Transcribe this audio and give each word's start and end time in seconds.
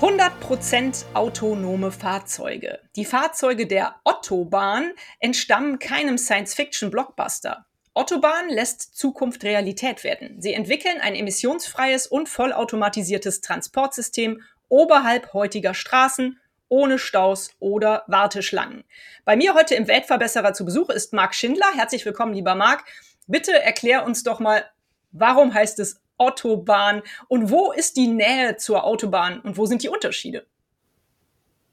100% 0.00 1.06
autonome 1.14 1.90
Fahrzeuge. 1.90 2.78
Die 2.94 3.04
Fahrzeuge 3.04 3.66
der 3.66 3.96
Ottobahn 4.04 4.92
entstammen 5.18 5.80
keinem 5.80 6.18
Science-Fiction-Blockbuster. 6.18 7.66
Ottobahn 7.94 8.48
lässt 8.48 8.96
Zukunft 8.96 9.42
Realität 9.42 10.04
werden. 10.04 10.40
Sie 10.40 10.54
entwickeln 10.54 11.00
ein 11.00 11.16
emissionsfreies 11.16 12.06
und 12.06 12.28
vollautomatisiertes 12.28 13.40
Transportsystem 13.40 14.40
oberhalb 14.68 15.32
heutiger 15.32 15.74
Straßen, 15.74 16.38
ohne 16.68 17.00
Staus 17.00 17.50
oder 17.58 18.04
Warteschlangen. 18.06 18.84
Bei 19.24 19.34
mir 19.34 19.54
heute 19.54 19.74
im 19.74 19.88
Weltverbesserer 19.88 20.52
zu 20.52 20.64
Besuch 20.64 20.90
ist 20.90 21.12
Marc 21.12 21.34
Schindler. 21.34 21.72
Herzlich 21.74 22.06
willkommen, 22.06 22.34
lieber 22.34 22.54
Marc. 22.54 22.84
Bitte 23.26 23.60
erklär 23.60 24.06
uns 24.06 24.22
doch 24.22 24.38
mal, 24.38 24.64
warum 25.10 25.52
heißt 25.52 25.80
es 25.80 26.00
Autobahn 26.18 27.02
und 27.28 27.50
wo 27.50 27.72
ist 27.72 27.96
die 27.96 28.08
Nähe 28.08 28.56
zur 28.56 28.84
Autobahn 28.84 29.40
und 29.40 29.56
wo 29.56 29.66
sind 29.66 29.82
die 29.82 29.88
Unterschiede? 29.88 30.46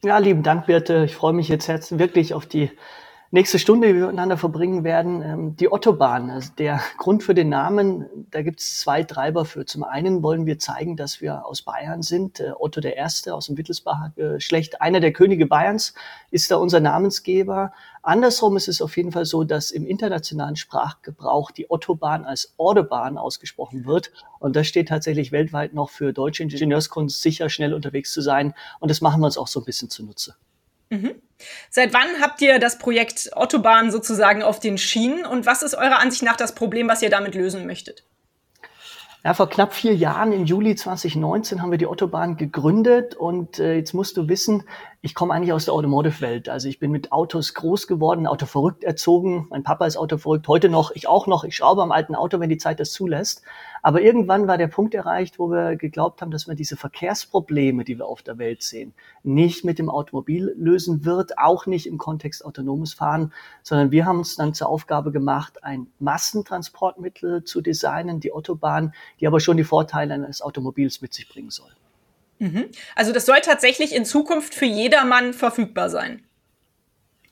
Ja, 0.03 0.19
lieben 0.19 0.43
Dank, 0.43 0.67
Birte. 0.67 1.03
Ich 1.05 1.15
freue 1.15 1.33
mich 1.33 1.49
jetzt 1.49 1.97
wirklich 1.97 2.33
auf 2.33 2.45
die 2.45 2.71
nächste 3.31 3.59
Stunde, 3.59 3.87
die 3.87 3.95
wir 3.95 4.01
miteinander 4.01 4.37
verbringen 4.37 4.83
werden. 4.83 5.21
Ähm, 5.21 5.55
die 5.55 5.69
Autobahn, 5.69 6.29
also 6.29 6.51
der 6.57 6.79
Grund 6.97 7.23
für 7.23 7.33
den 7.33 7.49
Namen, 7.49 8.05
da 8.31 8.41
gibt 8.41 8.59
es 8.59 8.79
zwei 8.79 9.03
Treiber 9.03 9.45
für. 9.45 9.65
Zum 9.65 9.83
einen 9.83 10.23
wollen 10.23 10.45
wir 10.45 10.59
zeigen, 10.59 10.95
dass 10.97 11.21
wir 11.21 11.45
aus 11.45 11.61
Bayern 11.61 12.01
sind. 12.01 12.39
Äh, 12.39 12.51
Otto 12.57 12.81
der 12.81 12.97
Erste 12.97 13.33
aus 13.33 13.47
dem 13.47 13.57
Wittelsbacher 13.57 14.13
Geschlecht, 14.15 14.81
einer 14.81 14.99
der 14.99 15.13
Könige 15.13 15.45
Bayerns, 15.45 15.93
ist 16.31 16.51
da 16.51 16.57
unser 16.57 16.79
Namensgeber. 16.79 17.73
Andersrum 18.01 18.55
ist 18.55 18.67
es 18.67 18.81
auf 18.81 18.95
jeden 18.97 19.11
Fall 19.11 19.25
so, 19.25 19.43
dass 19.43 19.71
im 19.71 19.87
internationalen 19.87 20.55
Sprachgebrauch 20.55 21.49
die 21.49 21.71
Autobahn 21.71 22.23
als 22.23 22.53
Autobahn 22.57 23.17
ausgesprochen 23.17 23.85
wird. 23.85 24.11
Und 24.37 24.55
das 24.55 24.67
steht 24.67 24.89
tatsächlich 24.89 25.31
weltweit 25.31 25.73
noch 25.73 25.89
für 25.89 26.13
deutsche 26.13 26.43
Ingenieurskunst, 26.43 27.21
sicher 27.21 27.49
schnell 27.49 27.73
unterwegs 27.73 28.13
zu 28.13 28.21
sein. 28.21 28.53
Und 28.79 28.91
das 28.91 29.01
machen 29.01 29.21
wir 29.21 29.25
uns 29.25 29.39
auch 29.39 29.47
so 29.47 29.59
ein 29.59 29.65
bisschen 29.65 29.89
zunutze. 29.89 30.35
Mhm. 30.91 31.15
Seit 31.69 31.93
wann 31.93 32.21
habt 32.21 32.41
ihr 32.41 32.59
das 32.59 32.77
Projekt 32.77 33.35
Autobahn 33.35 33.91
sozusagen 33.91 34.43
auf 34.43 34.59
den 34.59 34.77
Schienen 34.77 35.25
und 35.25 35.45
was 35.45 35.63
ist 35.63 35.75
eurer 35.75 35.99
Ansicht 35.99 36.23
nach 36.23 36.37
das 36.37 36.55
Problem, 36.55 36.87
was 36.87 37.01
ihr 37.01 37.09
damit 37.09 37.35
lösen 37.35 37.65
möchtet? 37.65 38.03
Ja, 39.25 39.33
vor 39.33 39.49
knapp 39.49 39.73
vier 39.73 39.95
Jahren, 39.95 40.31
im 40.33 40.45
Juli 40.45 40.75
2019, 40.75 41.59
haben 41.59 41.71
wir 41.71 41.79
die 41.79 41.87
Autobahn 41.87 42.37
gegründet 42.37 43.15
und 43.15 43.57
äh, 43.57 43.73
jetzt 43.73 43.95
musst 43.95 44.17
du 44.17 44.27
wissen, 44.27 44.65
ich 45.01 45.15
komme 45.15 45.33
eigentlich 45.33 45.51
aus 45.51 45.65
der 45.65 45.73
Automotive-Welt. 45.73 46.47
Also 46.47 46.69
ich 46.69 46.77
bin 46.77 46.91
mit 46.91 47.11
Autos 47.11 47.55
groß 47.55 47.87
geworden, 47.87 48.27
Auto 48.27 48.45
verrückt 48.45 48.83
erzogen. 48.83 49.47
Mein 49.49 49.63
Papa 49.63 49.87
ist 49.87 49.97
Auto 49.97 50.19
verrückt, 50.19 50.47
heute 50.47 50.69
noch, 50.69 50.91
ich 50.91 51.07
auch 51.07 51.25
noch. 51.25 51.43
Ich 51.43 51.55
schraube 51.55 51.81
am 51.81 51.91
alten 51.91 52.13
Auto, 52.13 52.39
wenn 52.39 52.49
die 52.49 52.59
Zeit 52.59 52.79
das 52.79 52.91
zulässt. 52.91 53.41
Aber 53.85 54.01
irgendwann 54.01 54.47
war 54.47 54.57
der 54.57 54.65
Punkt 54.65 54.95
erreicht, 54.95 55.37
wo 55.37 55.51
wir 55.51 55.75
geglaubt 55.75 56.19
haben, 56.19 56.31
dass 56.31 56.47
man 56.47 56.55
diese 56.55 56.75
Verkehrsprobleme, 56.75 57.83
die 57.83 57.99
wir 57.99 58.07
auf 58.07 58.23
der 58.23 58.39
Welt 58.39 58.63
sehen, 58.63 58.95
nicht 59.21 59.63
mit 59.63 59.77
dem 59.77 59.91
Automobil 59.91 60.55
lösen 60.57 61.05
wird, 61.05 61.37
auch 61.37 61.67
nicht 61.67 61.85
im 61.85 61.99
Kontext 61.99 62.43
autonomes 62.43 62.95
Fahren, 62.95 63.31
sondern 63.61 63.91
wir 63.91 64.07
haben 64.07 64.17
uns 64.17 64.37
dann 64.37 64.55
zur 64.55 64.69
Aufgabe 64.69 65.11
gemacht, 65.11 65.63
ein 65.63 65.85
Massentransportmittel 65.99 67.43
zu 67.43 67.61
designen, 67.61 68.19
die 68.19 68.31
Autobahn, 68.31 68.91
die 69.19 69.27
aber 69.27 69.39
schon 69.39 69.55
die 69.55 69.63
Vorteile 69.63 70.15
eines 70.15 70.41
Automobils 70.41 71.01
mit 71.03 71.13
sich 71.13 71.29
bringen 71.29 71.51
soll. 71.51 71.69
Mhm. 72.39 72.65
Also 72.95 73.13
das 73.13 73.27
soll 73.27 73.41
tatsächlich 73.41 73.93
in 73.93 74.03
Zukunft 74.03 74.55
für 74.55 74.65
jedermann 74.65 75.31
verfügbar 75.31 75.91
sein. 75.91 76.23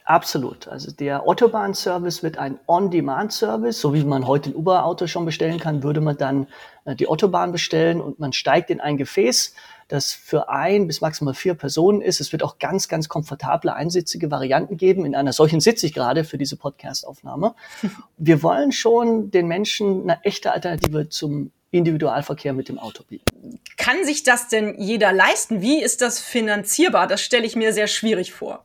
Absolut. 0.06 0.68
Also 0.68 0.92
der 0.92 1.26
Autobahn-Service 1.28 2.24
wird 2.24 2.38
ein 2.38 2.60
On-Demand-Service, 2.68 3.80
so 3.80 3.94
wie 3.94 4.04
man 4.04 4.28
heute 4.28 4.50
ein 4.50 4.56
Uber-Auto 4.56 5.08
schon 5.08 5.26
bestellen 5.26 5.60
kann, 5.60 5.82
würde 5.82 6.02
man 6.02 6.18
dann 6.18 6.48
äh, 6.86 6.96
die 6.96 7.08
Autobahn 7.08 7.52
bestellen 7.52 8.02
und 8.02 8.20
man 8.20 8.34
steigt 8.34 8.70
in 8.70 8.82
ein 8.82 8.98
Gefäß, 8.98 9.56
das 9.88 10.12
für 10.12 10.50
ein 10.50 10.88
bis 10.88 11.02
maximal 11.02 11.34
vier 11.34 11.54
Personen 11.54 12.02
ist. 12.02 12.20
Es 12.20 12.32
wird 12.32 12.44
auch 12.44 12.58
ganz, 12.60 12.90
ganz 12.90 13.08
komfortable 13.08 13.74
einsitzige 13.74 14.30
Varianten 14.30 14.76
geben. 14.76 15.06
In 15.06 15.16
einer 15.16 15.32
solchen 15.32 15.62
sitze 15.62 15.86
ich 15.86 15.94
gerade 15.94 16.24
für 16.26 16.38
diese 16.38 16.58
Podcast-Aufnahme. 16.58 17.56
Wir 18.18 18.44
wollen 18.44 18.72
schon 18.72 19.32
den 19.32 19.48
Menschen 19.48 20.04
eine 20.04 20.24
echte 20.24 20.52
Alternative 20.52 21.10
zum 21.10 21.52
Individualverkehr 21.72 22.54
mit 22.54 22.70
dem 22.70 22.78
Auto 22.78 23.04
bieten. 23.04 23.60
Kann 23.78 24.04
sich 24.06 24.24
das 24.24 24.48
denn 24.48 24.76
jeder 24.80 25.12
leisten? 25.12 25.62
Wie 25.62 25.82
ist 25.82 26.02
das 26.02 26.20
finanzierbar? 26.20 27.08
Das 27.08 27.22
stelle 27.22 27.46
ich 27.46 27.56
mir 27.56 27.74
sehr 27.74 27.88
schwierig 27.88 28.32
vor. 28.32 28.64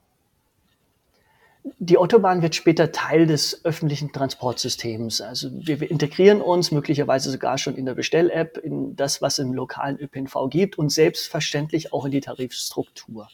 Die 1.79 1.99
Autobahn 1.99 2.43
wird 2.43 2.55
später 2.55 2.93
Teil 2.93 3.27
des 3.27 3.65
öffentlichen 3.65 4.13
Transportsystems. 4.13 5.21
Also 5.21 5.49
wir, 5.53 5.81
wir 5.81 5.91
integrieren 5.91 6.41
uns 6.41 6.71
möglicherweise 6.71 7.31
sogar 7.31 7.59
schon 7.59 7.77
in 7.77 7.87
der 7.87 7.95
Bestell-App 7.95 8.59
in 8.59 8.97
das, 8.97 9.23
was 9.23 9.39
im 9.39 9.53
lokalen 9.53 9.99
ÖPNV 9.99 10.49
gibt 10.51 10.79
und 10.79 10.91
selbstverständlich 10.91 11.93
auch 11.93 12.05
in 12.05 12.11
die 12.11 12.21
Tarifstruktur. 12.21 13.29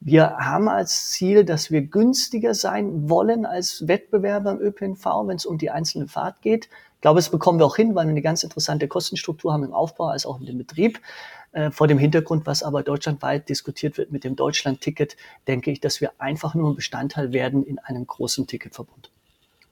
Wir 0.00 0.36
haben 0.38 0.68
als 0.68 1.10
Ziel, 1.10 1.44
dass 1.44 1.70
wir 1.70 1.82
günstiger 1.82 2.54
sein 2.54 3.08
wollen 3.08 3.46
als 3.46 3.86
Wettbewerber 3.86 4.52
im 4.52 4.60
ÖPNV, 4.60 5.04
wenn 5.26 5.36
es 5.36 5.46
um 5.46 5.58
die 5.58 5.70
einzelne 5.70 6.08
Fahrt 6.08 6.42
geht. 6.42 6.68
Ich 7.02 7.04
glaube, 7.04 7.18
das 7.18 7.30
bekommen 7.30 7.58
wir 7.58 7.66
auch 7.66 7.74
hin, 7.74 7.96
weil 7.96 8.06
wir 8.06 8.12
eine 8.12 8.22
ganz 8.22 8.44
interessante 8.44 8.86
Kostenstruktur 8.86 9.52
haben 9.52 9.64
im 9.64 9.74
Aufbau 9.74 10.06
als 10.06 10.24
auch 10.24 10.38
in 10.38 10.46
dem 10.46 10.56
Betrieb. 10.56 11.00
Äh, 11.50 11.72
vor 11.72 11.88
dem 11.88 11.98
Hintergrund, 11.98 12.46
was 12.46 12.62
aber 12.62 12.84
deutschlandweit 12.84 13.48
diskutiert 13.48 13.98
wird 13.98 14.12
mit 14.12 14.22
dem 14.22 14.36
Deutschland-Ticket, 14.36 15.16
denke 15.48 15.72
ich, 15.72 15.80
dass 15.80 16.00
wir 16.00 16.12
einfach 16.18 16.54
nur 16.54 16.70
ein 16.70 16.76
Bestandteil 16.76 17.32
werden 17.32 17.64
in 17.64 17.80
einem 17.80 18.06
großen 18.06 18.46
Ticketverbund. 18.46 19.10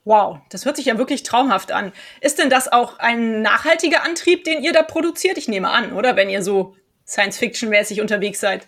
Wow, 0.03 0.39
das 0.49 0.65
hört 0.65 0.75
sich 0.75 0.87
ja 0.87 0.97
wirklich 0.97 1.23
traumhaft 1.23 1.71
an. 1.71 1.93
Ist 2.19 2.37
denn 2.37 2.49
das 2.49 2.69
auch 2.69 2.99
ein 2.99 3.41
nachhaltiger 3.41 4.03
Antrieb, 4.03 4.43
den 4.43 4.61
ihr 4.61 4.73
da 4.73 4.83
produziert? 4.83 5.37
Ich 5.37 5.47
nehme 5.47 5.69
an, 5.69 5.93
oder? 5.93 6.17
Wenn 6.17 6.29
ihr 6.29 6.43
so 6.43 6.75
Science-Fiction-mäßig 7.07 8.01
unterwegs 8.01 8.41
seid. 8.41 8.67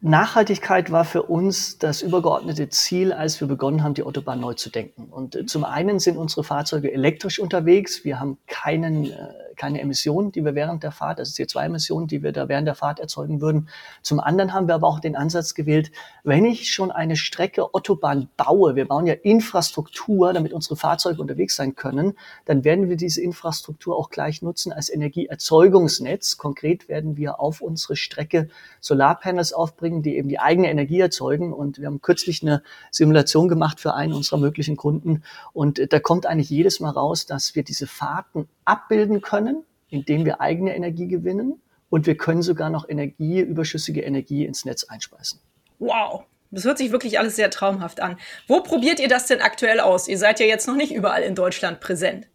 Nachhaltigkeit 0.00 0.92
war 0.92 1.04
für 1.04 1.24
uns 1.24 1.78
das 1.78 2.02
übergeordnete 2.02 2.68
Ziel, 2.68 3.12
als 3.12 3.40
wir 3.40 3.48
begonnen 3.48 3.82
haben, 3.82 3.94
die 3.94 4.04
Autobahn 4.04 4.38
neu 4.38 4.54
zu 4.54 4.70
denken. 4.70 5.08
Und 5.10 5.34
äh, 5.34 5.46
zum 5.46 5.64
einen 5.64 5.98
sind 5.98 6.16
unsere 6.16 6.44
Fahrzeuge 6.44 6.92
elektrisch 6.92 7.40
unterwegs. 7.40 8.04
Wir 8.04 8.20
haben 8.20 8.38
keinen 8.46 9.06
äh, 9.06 9.16
keine 9.58 9.80
Emissionen, 9.80 10.32
die 10.32 10.44
wir 10.44 10.54
während 10.54 10.82
der 10.82 10.92
Fahrt, 10.92 11.18
also 11.18 11.30
CO2-Emissionen, 11.30 12.06
die 12.06 12.22
wir 12.22 12.32
da 12.32 12.48
während 12.48 12.66
der 12.66 12.74
Fahrt 12.74 13.00
erzeugen 13.00 13.42
würden. 13.42 13.68
Zum 14.00 14.20
anderen 14.20 14.54
haben 14.54 14.68
wir 14.68 14.74
aber 14.74 14.86
auch 14.86 15.00
den 15.00 15.16
Ansatz 15.16 15.54
gewählt, 15.54 15.90
wenn 16.24 16.44
ich 16.44 16.72
schon 16.72 16.90
eine 16.90 17.16
Strecke 17.16 17.74
Autobahn 17.74 18.28
baue, 18.36 18.76
wir 18.76 18.88
bauen 18.88 19.06
ja 19.06 19.14
Infrastruktur, 19.14 20.32
damit 20.32 20.52
unsere 20.52 20.76
Fahrzeuge 20.76 21.20
unterwegs 21.20 21.56
sein 21.56 21.74
können, 21.74 22.14
dann 22.44 22.64
werden 22.64 22.88
wir 22.88 22.96
diese 22.96 23.20
Infrastruktur 23.20 23.96
auch 23.96 24.10
gleich 24.10 24.42
nutzen 24.42 24.72
als 24.72 24.88
Energieerzeugungsnetz. 24.88 26.36
Konkret 26.36 26.88
werden 26.88 27.16
wir 27.16 27.40
auf 27.40 27.60
unsere 27.60 27.96
Strecke 27.96 28.48
Solarpanels 28.80 29.52
aufbringen, 29.52 30.02
die 30.02 30.16
eben 30.16 30.28
die 30.28 30.38
eigene 30.38 30.70
Energie 30.70 31.00
erzeugen. 31.00 31.52
Und 31.52 31.78
wir 31.78 31.86
haben 31.86 32.00
kürzlich 32.00 32.42
eine 32.42 32.62
Simulation 32.90 33.48
gemacht 33.48 33.80
für 33.80 33.94
einen 33.94 34.12
unserer 34.12 34.38
möglichen 34.38 34.76
Kunden. 34.76 35.22
Und 35.52 35.92
da 35.92 36.00
kommt 36.00 36.26
eigentlich 36.26 36.50
jedes 36.50 36.80
Mal 36.80 36.90
raus, 36.90 37.26
dass 37.26 37.54
wir 37.54 37.62
diese 37.64 37.86
Fahrten 37.86 38.48
abbilden 38.64 39.22
können, 39.22 39.47
indem 39.90 40.24
wir 40.24 40.40
eigene 40.40 40.74
Energie 40.74 41.06
gewinnen 41.06 41.60
und 41.90 42.06
wir 42.06 42.16
können 42.16 42.42
sogar 42.42 42.70
noch 42.70 42.88
Energie, 42.88 43.40
überschüssige 43.40 44.02
Energie 44.02 44.44
ins 44.44 44.64
Netz 44.64 44.84
einspeisen. 44.84 45.40
Wow, 45.78 46.24
das 46.50 46.64
hört 46.64 46.78
sich 46.78 46.92
wirklich 46.92 47.18
alles 47.18 47.36
sehr 47.36 47.50
traumhaft 47.50 48.00
an. 48.00 48.18
Wo 48.46 48.60
probiert 48.60 49.00
ihr 49.00 49.08
das 49.08 49.26
denn 49.26 49.40
aktuell 49.40 49.80
aus? 49.80 50.08
Ihr 50.08 50.18
seid 50.18 50.40
ja 50.40 50.46
jetzt 50.46 50.66
noch 50.66 50.76
nicht 50.76 50.92
überall 50.92 51.22
in 51.22 51.34
Deutschland 51.34 51.80
präsent. 51.80 52.26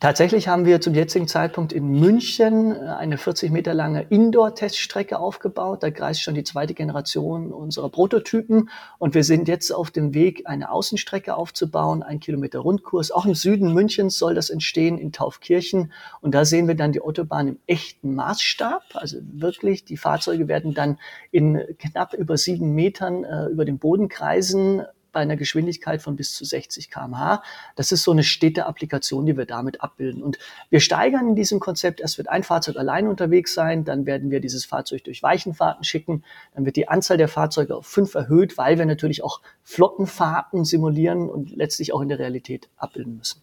Tatsächlich 0.00 0.48
haben 0.48 0.64
wir 0.64 0.80
zum 0.80 0.94
jetzigen 0.94 1.28
Zeitpunkt 1.28 1.74
in 1.74 2.00
München 2.00 2.74
äh, 2.74 2.88
eine 2.88 3.18
40 3.18 3.50
Meter 3.50 3.74
lange 3.74 4.00
Indoor-Teststrecke 4.00 5.18
aufgebaut. 5.18 5.82
Da 5.82 5.90
kreist 5.90 6.22
schon 6.22 6.34
die 6.34 6.42
zweite 6.42 6.72
Generation 6.72 7.52
unserer 7.52 7.90
Prototypen. 7.90 8.70
Und 8.96 9.14
wir 9.14 9.24
sind 9.24 9.46
jetzt 9.46 9.70
auf 9.70 9.90
dem 9.90 10.14
Weg, 10.14 10.44
eine 10.46 10.70
Außenstrecke 10.70 11.36
aufzubauen, 11.36 12.02
ein 12.02 12.18
Kilometer 12.18 12.60
Rundkurs. 12.60 13.10
Auch 13.10 13.26
im 13.26 13.34
Süden 13.34 13.74
Münchens 13.74 14.18
soll 14.18 14.34
das 14.34 14.48
entstehen, 14.48 14.96
in 14.96 15.12
Taufkirchen. 15.12 15.92
Und 16.22 16.34
da 16.34 16.46
sehen 16.46 16.66
wir 16.66 16.76
dann 16.76 16.92
die 16.92 17.02
Autobahn 17.02 17.48
im 17.48 17.58
echten 17.66 18.14
Maßstab. 18.14 18.82
Also 18.94 19.18
wirklich, 19.34 19.84
die 19.84 19.98
Fahrzeuge 19.98 20.48
werden 20.48 20.72
dann 20.72 20.98
in 21.30 21.60
knapp 21.78 22.14
über 22.14 22.38
sieben 22.38 22.74
Metern 22.74 23.24
äh, 23.24 23.48
über 23.48 23.66
den 23.66 23.76
Boden 23.76 24.08
kreisen 24.08 24.80
bei 25.12 25.20
einer 25.20 25.36
Geschwindigkeit 25.36 26.02
von 26.02 26.16
bis 26.16 26.34
zu 26.34 26.44
60 26.44 26.90
km/h. 26.90 27.42
Das 27.76 27.92
ist 27.92 28.02
so 28.02 28.12
eine 28.12 28.22
stete 28.22 28.66
Applikation, 28.66 29.26
die 29.26 29.36
wir 29.36 29.46
damit 29.46 29.82
abbilden. 29.82 30.22
Und 30.22 30.38
wir 30.70 30.80
steigern 30.80 31.28
in 31.28 31.34
diesem 31.34 31.60
Konzept. 31.60 32.00
Erst 32.00 32.18
wird 32.18 32.28
ein 32.28 32.42
Fahrzeug 32.42 32.76
allein 32.76 33.08
unterwegs 33.08 33.54
sein, 33.54 33.84
dann 33.84 34.06
werden 34.06 34.30
wir 34.30 34.40
dieses 34.40 34.64
Fahrzeug 34.64 35.04
durch 35.04 35.22
Weichenfahrten 35.22 35.84
schicken, 35.84 36.24
dann 36.54 36.64
wird 36.64 36.76
die 36.76 36.88
Anzahl 36.88 37.16
der 37.16 37.28
Fahrzeuge 37.28 37.76
auf 37.76 37.86
fünf 37.86 38.14
erhöht, 38.14 38.58
weil 38.58 38.78
wir 38.78 38.86
natürlich 38.86 39.22
auch 39.22 39.40
Flottenfahrten 39.62 40.64
simulieren 40.64 41.28
und 41.28 41.50
letztlich 41.50 41.92
auch 41.92 42.00
in 42.00 42.08
der 42.08 42.18
Realität 42.18 42.68
abbilden 42.76 43.16
müssen. 43.16 43.42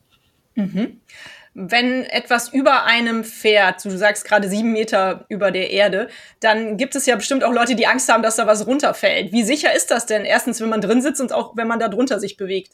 Mhm. 0.58 1.02
Wenn 1.60 2.04
etwas 2.04 2.54
über 2.54 2.84
einem 2.84 3.24
fährt, 3.24 3.84
du 3.84 3.90
sagst 3.90 4.26
gerade 4.26 4.48
sieben 4.48 4.74
Meter 4.74 5.26
über 5.28 5.50
der 5.50 5.72
Erde, 5.72 6.08
dann 6.40 6.78
gibt 6.78 6.96
es 6.96 7.08
ja 7.08 7.16
bestimmt 7.16 7.44
auch 7.44 7.52
Leute, 7.52 7.74
die 7.74 7.88
Angst 7.88 8.10
haben, 8.10 8.22
dass 8.22 8.36
da 8.36 8.46
was 8.46 8.68
runterfällt. 8.68 9.32
Wie 9.32 9.42
sicher 9.42 9.74
ist 9.76 9.90
das 9.90 10.06
denn? 10.06 10.24
Erstens, 10.24 10.62
wenn 10.62 10.70
man 10.70 10.82
drin 10.82 11.02
sitzt 11.02 11.20
und 11.20 11.34
auch 11.34 11.58
wenn 11.58 11.68
man 11.68 11.80
da 11.80 11.88
drunter 11.88 12.20
sich 12.20 12.38
bewegt. 12.38 12.74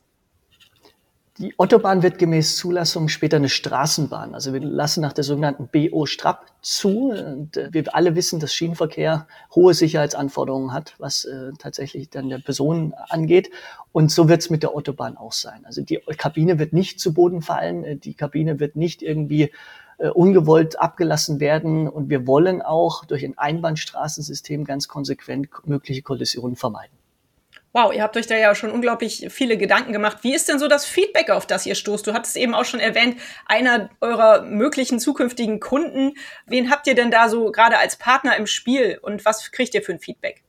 Die 1.39 1.57
Autobahn 1.57 2.03
wird 2.03 2.19
gemäß 2.19 2.57
Zulassung 2.57 3.07
später 3.07 3.37
eine 3.37 3.49
Straßenbahn. 3.49 4.35
Also 4.35 4.53
wir 4.53 4.59
lassen 4.59 5.01
nach 5.01 5.13
der 5.13 5.23
sogenannten 5.23 5.67
BO-Strap 5.67 6.45
zu. 6.61 7.09
Und 7.09 7.57
äh, 7.57 7.69
wir 7.71 7.95
alle 7.95 8.15
wissen, 8.15 8.39
dass 8.39 8.53
Schienenverkehr 8.53 9.25
hohe 9.55 9.73
Sicherheitsanforderungen 9.73 10.73
hat, 10.73 10.93
was 10.99 11.25
äh, 11.25 11.49
tatsächlich 11.57 12.11
dann 12.11 12.29
der 12.29 12.37
Person 12.37 12.93
angeht. 13.09 13.49
Und 13.91 14.11
so 14.11 14.29
wird 14.29 14.41
es 14.41 14.51
mit 14.51 14.61
der 14.61 14.75
Autobahn 14.75 15.17
auch 15.17 15.31
sein. 15.31 15.65
Also 15.65 15.81
die 15.81 15.99
Kabine 16.17 16.59
wird 16.59 16.71
nicht 16.71 16.99
zu 16.99 17.15
Boden 17.15 17.41
fallen. 17.41 17.83
Äh, 17.83 17.95
die 17.95 18.13
Kabine 18.13 18.59
wird 18.59 18.75
nicht 18.75 19.01
irgendwie 19.01 19.51
äh, 19.97 20.09
ungewollt 20.09 20.79
abgelassen 20.79 21.39
werden. 21.39 21.87
Und 21.89 22.11
wir 22.11 22.27
wollen 22.27 22.61
auch 22.61 23.05
durch 23.05 23.25
ein 23.25 23.39
Einbahnstraßensystem 23.39 24.65
ganz 24.65 24.87
konsequent 24.87 25.49
mögliche 25.65 26.03
Kollisionen 26.03 26.55
vermeiden. 26.55 26.95
Wow, 27.75 27.91
ihr 27.91 28.03
habt 28.03 28.15
euch 28.17 28.27
da 28.27 28.37
ja 28.37 28.53
schon 28.53 28.69
unglaublich 28.69 29.25
viele 29.29 29.57
Gedanken 29.57 29.93
gemacht. 29.93 30.19
Wie 30.21 30.35
ist 30.35 30.47
denn 30.47 30.59
so 30.59 30.67
das 30.67 30.85
Feedback, 30.85 31.31
auf 31.31 31.47
das 31.47 31.65
ihr 31.65 31.73
stoßt? 31.73 32.05
Du 32.05 32.13
hattest 32.13 32.37
eben 32.37 32.53
auch 32.53 32.65
schon 32.65 32.79
erwähnt, 32.79 33.17
einer 33.47 33.89
eurer 33.99 34.43
möglichen 34.43 34.99
zukünftigen 34.99 35.59
Kunden. 35.59 36.13
Wen 36.45 36.69
habt 36.69 36.85
ihr 36.85 36.93
denn 36.93 37.09
da 37.09 37.29
so 37.29 37.51
gerade 37.51 37.79
als 37.79 37.95
Partner 37.95 38.37
im 38.37 38.45
Spiel 38.45 38.99
und 39.01 39.25
was 39.25 39.51
kriegt 39.51 39.73
ihr 39.73 39.81
für 39.81 39.91
ein 39.91 39.99
Feedback? 39.99 40.43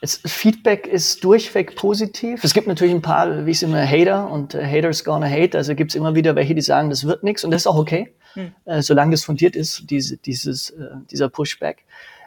Das 0.00 0.20
Feedback 0.24 0.86
ist 0.86 1.22
durchweg 1.24 1.76
positiv. 1.76 2.42
Es 2.42 2.54
gibt 2.54 2.68
natürlich 2.68 2.94
ein 2.94 3.02
paar, 3.02 3.44
wie 3.44 3.50
ich 3.50 3.58
es 3.58 3.62
immer, 3.62 3.86
Hater 3.86 4.30
und 4.30 4.54
äh, 4.54 4.64
Haters 4.64 5.04
gonna 5.04 5.28
hate. 5.28 5.58
Also 5.58 5.74
gibt 5.74 5.90
es 5.90 5.94
immer 5.94 6.14
wieder 6.14 6.36
welche, 6.36 6.54
die 6.54 6.62
sagen, 6.62 6.88
das 6.88 7.06
wird 7.06 7.22
nichts 7.22 7.44
und 7.44 7.50
das 7.50 7.62
ist 7.62 7.66
auch 7.66 7.76
okay, 7.76 8.14
hm. 8.32 8.52
äh, 8.64 8.80
solange 8.80 9.10
das 9.10 9.24
fundiert 9.24 9.56
ist, 9.56 9.90
diese, 9.90 10.16
dieses, 10.16 10.70
äh, 10.70 10.88
dieser 11.10 11.28
Pushback. 11.28 11.84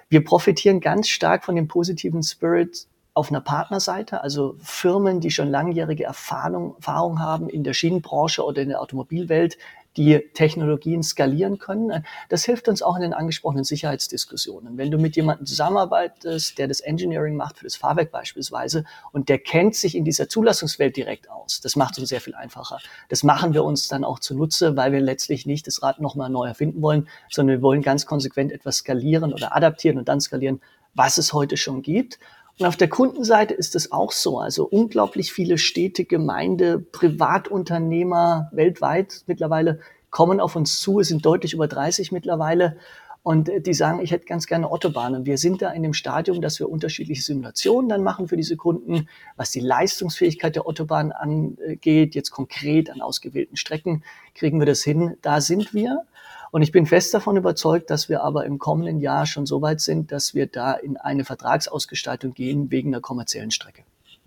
Wir 0.09 0.23
profitieren 0.23 0.81
ganz 0.81 1.07
stark 1.07 1.43
von 1.43 1.55
dem 1.55 1.67
positiven 1.67 2.21
Spirit 2.21 2.85
auf 3.19 3.29
einer 3.29 3.41
Partnerseite, 3.41 4.23
also 4.23 4.55
Firmen, 4.63 5.19
die 5.19 5.29
schon 5.29 5.49
langjährige 5.49 6.05
Erfahrung, 6.05 6.75
Erfahrung 6.77 7.19
haben 7.19 7.49
in 7.49 7.65
der 7.65 7.73
Schienenbranche 7.73 8.43
oder 8.45 8.61
in 8.61 8.69
der 8.69 8.81
Automobilwelt, 8.81 9.57
die 9.97 10.19
Technologien 10.33 11.03
skalieren 11.03 11.59
können. 11.59 12.05
Das 12.29 12.45
hilft 12.45 12.69
uns 12.69 12.81
auch 12.81 12.95
in 12.95 13.01
den 13.01 13.13
angesprochenen 13.13 13.65
Sicherheitsdiskussionen. 13.65 14.77
Wenn 14.77 14.91
du 14.91 14.97
mit 14.97 15.17
jemandem 15.17 15.45
zusammenarbeitest, 15.45 16.57
der 16.57 16.69
das 16.69 16.79
Engineering 16.79 17.35
macht 17.35 17.57
für 17.57 17.65
das 17.65 17.75
Fahrwerk 17.75 18.09
beispielsweise 18.09 18.85
und 19.11 19.27
der 19.27 19.39
kennt 19.39 19.75
sich 19.75 19.95
in 19.95 20.05
dieser 20.05 20.29
Zulassungswelt 20.29 20.95
direkt 20.95 21.29
aus, 21.29 21.59
das 21.59 21.75
macht 21.75 21.93
es 21.93 21.99
uns 21.99 22.09
sehr 22.09 22.21
viel 22.21 22.35
einfacher. 22.35 22.79
Das 23.09 23.23
machen 23.23 23.53
wir 23.53 23.65
uns 23.65 23.89
dann 23.89 24.05
auch 24.05 24.19
zunutze, 24.19 24.77
weil 24.77 24.93
wir 24.93 25.01
letztlich 25.01 25.45
nicht 25.45 25.67
das 25.67 25.83
Rad 25.83 25.99
nochmal 25.99 26.29
neu 26.29 26.47
erfinden 26.47 26.81
wollen, 26.81 27.09
sondern 27.29 27.57
wir 27.57 27.61
wollen 27.61 27.81
ganz 27.81 28.05
konsequent 28.05 28.53
etwas 28.53 28.77
skalieren 28.77 29.33
oder 29.33 29.53
adaptieren 29.53 29.97
und 29.97 30.07
dann 30.07 30.21
skalieren, 30.21 30.61
was 30.93 31.17
es 31.17 31.33
heute 31.33 31.57
schon 31.57 31.81
gibt. 31.81 32.19
Auf 32.61 32.75
der 32.75 32.89
Kundenseite 32.89 33.53
ist 33.53 33.73
es 33.75 33.93
auch 33.93 34.11
so. 34.11 34.39
Also 34.39 34.65
unglaublich 34.65 35.31
viele 35.31 35.57
Städte, 35.57 36.03
Gemeinde, 36.03 36.79
Privatunternehmer 36.79 38.49
weltweit 38.51 39.23
mittlerweile 39.27 39.79
kommen 40.09 40.41
auf 40.41 40.57
uns 40.57 40.81
zu. 40.81 40.99
Es 40.99 41.07
sind 41.07 41.25
deutlich 41.25 41.53
über 41.53 41.69
30 41.69 42.11
mittlerweile. 42.11 42.77
Und 43.23 43.49
die 43.65 43.73
sagen, 43.73 44.01
ich 44.01 44.11
hätte 44.11 44.25
ganz 44.25 44.45
gerne 44.45 44.69
Autobahnen. 44.69 45.25
Wir 45.25 45.37
sind 45.37 45.61
da 45.61 45.71
in 45.71 45.83
dem 45.83 45.93
Stadium, 45.93 46.41
dass 46.41 46.59
wir 46.59 46.69
unterschiedliche 46.69 47.21
Simulationen 47.21 47.87
dann 47.87 48.03
machen 48.03 48.27
für 48.27 48.37
diese 48.37 48.57
Kunden, 48.57 49.07
was 49.37 49.51
die 49.51 49.59
Leistungsfähigkeit 49.61 50.55
der 50.55 50.65
Autobahn 50.65 51.13
angeht. 51.13 52.13
Jetzt 52.13 52.31
konkret 52.31 52.89
an 52.89 53.01
ausgewählten 53.01 53.55
Strecken 53.55 54.03
kriegen 54.35 54.59
wir 54.59 54.65
das 54.65 54.83
hin. 54.83 55.15
Da 55.21 55.39
sind 55.39 55.73
wir. 55.73 56.05
Und 56.51 56.61
ich 56.61 56.71
bin 56.71 56.85
fest 56.85 57.13
davon 57.13 57.37
überzeugt, 57.37 57.89
dass 57.89 58.09
wir 58.09 58.23
aber 58.23 58.45
im 58.45 58.59
kommenden 58.59 58.99
Jahr 58.99 59.25
schon 59.25 59.45
so 59.45 59.61
weit 59.61 59.81
sind, 59.81 60.11
dass 60.11 60.33
wir 60.33 60.47
da 60.47 60.73
in 60.73 60.97
eine 60.97 61.25
Vertragsausgestaltung 61.25 62.33
gehen 62.33 62.71
wegen 62.71 62.91
der 62.91 63.01
kommerziellen 63.01 63.51
Strecke. 63.51 63.83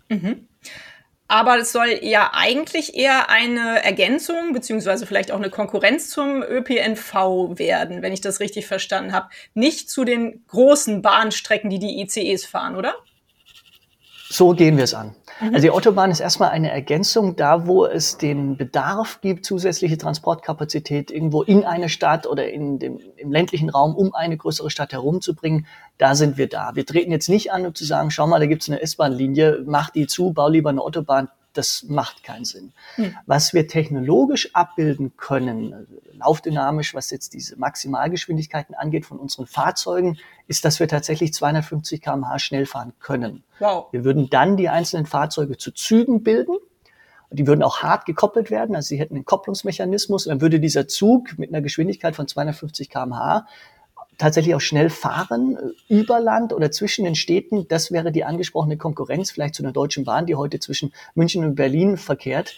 Mhm. 0.09 0.47
Aber 1.27 1.57
es 1.57 1.71
soll 1.71 1.99
ja 2.01 2.31
eigentlich 2.33 2.95
eher 2.95 3.29
eine 3.29 3.83
Ergänzung 3.83 4.53
beziehungsweise 4.53 5.05
vielleicht 5.07 5.31
auch 5.31 5.37
eine 5.37 5.49
Konkurrenz 5.49 6.09
zum 6.09 6.43
ÖPNV 6.43 7.13
werden, 7.57 8.01
wenn 8.01 8.13
ich 8.13 8.21
das 8.21 8.39
richtig 8.39 8.67
verstanden 8.67 9.13
habe. 9.13 9.29
Nicht 9.53 9.89
zu 9.89 10.03
den 10.03 10.45
großen 10.47 11.01
Bahnstrecken, 11.01 11.69
die 11.69 11.79
die 11.79 12.01
ICEs 12.01 12.45
fahren, 12.45 12.75
oder? 12.75 12.93
So 14.33 14.53
gehen 14.53 14.77
wir 14.77 14.85
es 14.85 14.95
an. 14.95 15.13
Mhm. 15.41 15.49
Also 15.49 15.59
die 15.59 15.69
Autobahn 15.69 16.09
ist 16.09 16.19
erstmal 16.19 16.49
eine 16.49 16.71
Ergänzung 16.71 17.35
da, 17.35 17.67
wo 17.67 17.85
es 17.85 18.17
den 18.17 18.57
Bedarf 18.57 19.21
gibt, 19.21 19.45
zusätzliche 19.45 19.95
Transportkapazität 19.95 21.11
irgendwo 21.11 21.43
in 21.43 21.65
eine 21.65 21.87
Stadt 21.87 22.25
oder 22.25 22.49
in 22.51 22.79
dem, 22.79 22.99
im 23.15 23.31
ländlichen 23.31 23.69
Raum, 23.69 23.95
um 23.95 24.15
eine 24.15 24.35
größere 24.35 24.71
Stadt 24.71 24.91
herumzubringen. 24.91 25.67
Da 25.99 26.15
sind 26.15 26.39
wir 26.39 26.49
da. 26.49 26.71
Wir 26.73 26.83
treten 26.83 27.11
jetzt 27.11 27.29
nicht 27.29 27.51
an, 27.51 27.63
um 27.67 27.75
zu 27.75 27.85
sagen, 27.85 28.09
schau 28.09 28.25
mal, 28.25 28.39
da 28.39 28.47
gibt 28.47 28.63
es 28.63 28.69
eine 28.69 28.81
S-Bahn-Linie, 28.81 29.65
mach 29.67 29.91
die 29.91 30.07
zu, 30.07 30.33
bau 30.33 30.49
lieber 30.49 30.71
eine 30.71 30.81
Autobahn 30.81 31.29
das 31.53 31.83
macht 31.83 32.23
keinen 32.23 32.45
Sinn. 32.45 32.73
Hm. 32.95 33.15
Was 33.25 33.53
wir 33.53 33.67
technologisch 33.67 34.53
abbilden 34.53 35.15
können, 35.17 35.87
laufdynamisch, 36.13 36.93
was 36.93 37.09
jetzt 37.11 37.33
diese 37.33 37.57
Maximalgeschwindigkeiten 37.57 38.75
angeht 38.75 39.05
von 39.05 39.19
unseren 39.19 39.45
Fahrzeugen, 39.45 40.17
ist, 40.47 40.65
dass 40.65 40.79
wir 40.79 40.87
tatsächlich 40.87 41.33
250 41.33 42.01
km/h 42.01 42.39
schnell 42.39 42.65
fahren 42.65 42.93
können. 42.99 43.43
Wow. 43.59 43.87
Wir 43.91 44.03
würden 44.03 44.29
dann 44.29 44.57
die 44.57 44.69
einzelnen 44.69 45.05
Fahrzeuge 45.05 45.57
zu 45.57 45.71
Zügen 45.71 46.23
bilden. 46.23 46.57
Die 47.31 47.47
würden 47.47 47.63
auch 47.63 47.81
hart 47.81 48.05
gekoppelt 48.05 48.51
werden, 48.51 48.75
also 48.75 48.89
sie 48.89 48.99
hätten 48.99 49.15
einen 49.15 49.25
Kopplungsmechanismus. 49.25 50.27
Und 50.27 50.29
dann 50.29 50.41
würde 50.41 50.59
dieser 50.59 50.87
Zug 50.87 51.39
mit 51.39 51.49
einer 51.49 51.61
Geschwindigkeit 51.61 52.15
von 52.15 52.27
250 52.27 52.91
km/h 52.91 53.47
tatsächlich 54.17 54.55
auch 54.55 54.61
schnell 54.61 54.89
fahren 54.89 55.57
äh, 55.57 55.93
über 55.93 56.19
Land 56.19 56.53
oder 56.53 56.71
zwischen 56.71 57.05
den 57.05 57.15
Städten. 57.15 57.67
Das 57.67 57.91
wäre 57.91 58.11
die 58.11 58.23
angesprochene 58.23 58.77
Konkurrenz 58.77 59.31
vielleicht 59.31 59.55
zu 59.55 59.63
einer 59.63 59.73
Deutschen 59.73 60.03
Bahn, 60.05 60.25
die 60.25 60.35
heute 60.35 60.59
zwischen 60.59 60.93
München 61.15 61.43
und 61.43 61.55
Berlin 61.55 61.97
verkehrt 61.97 62.57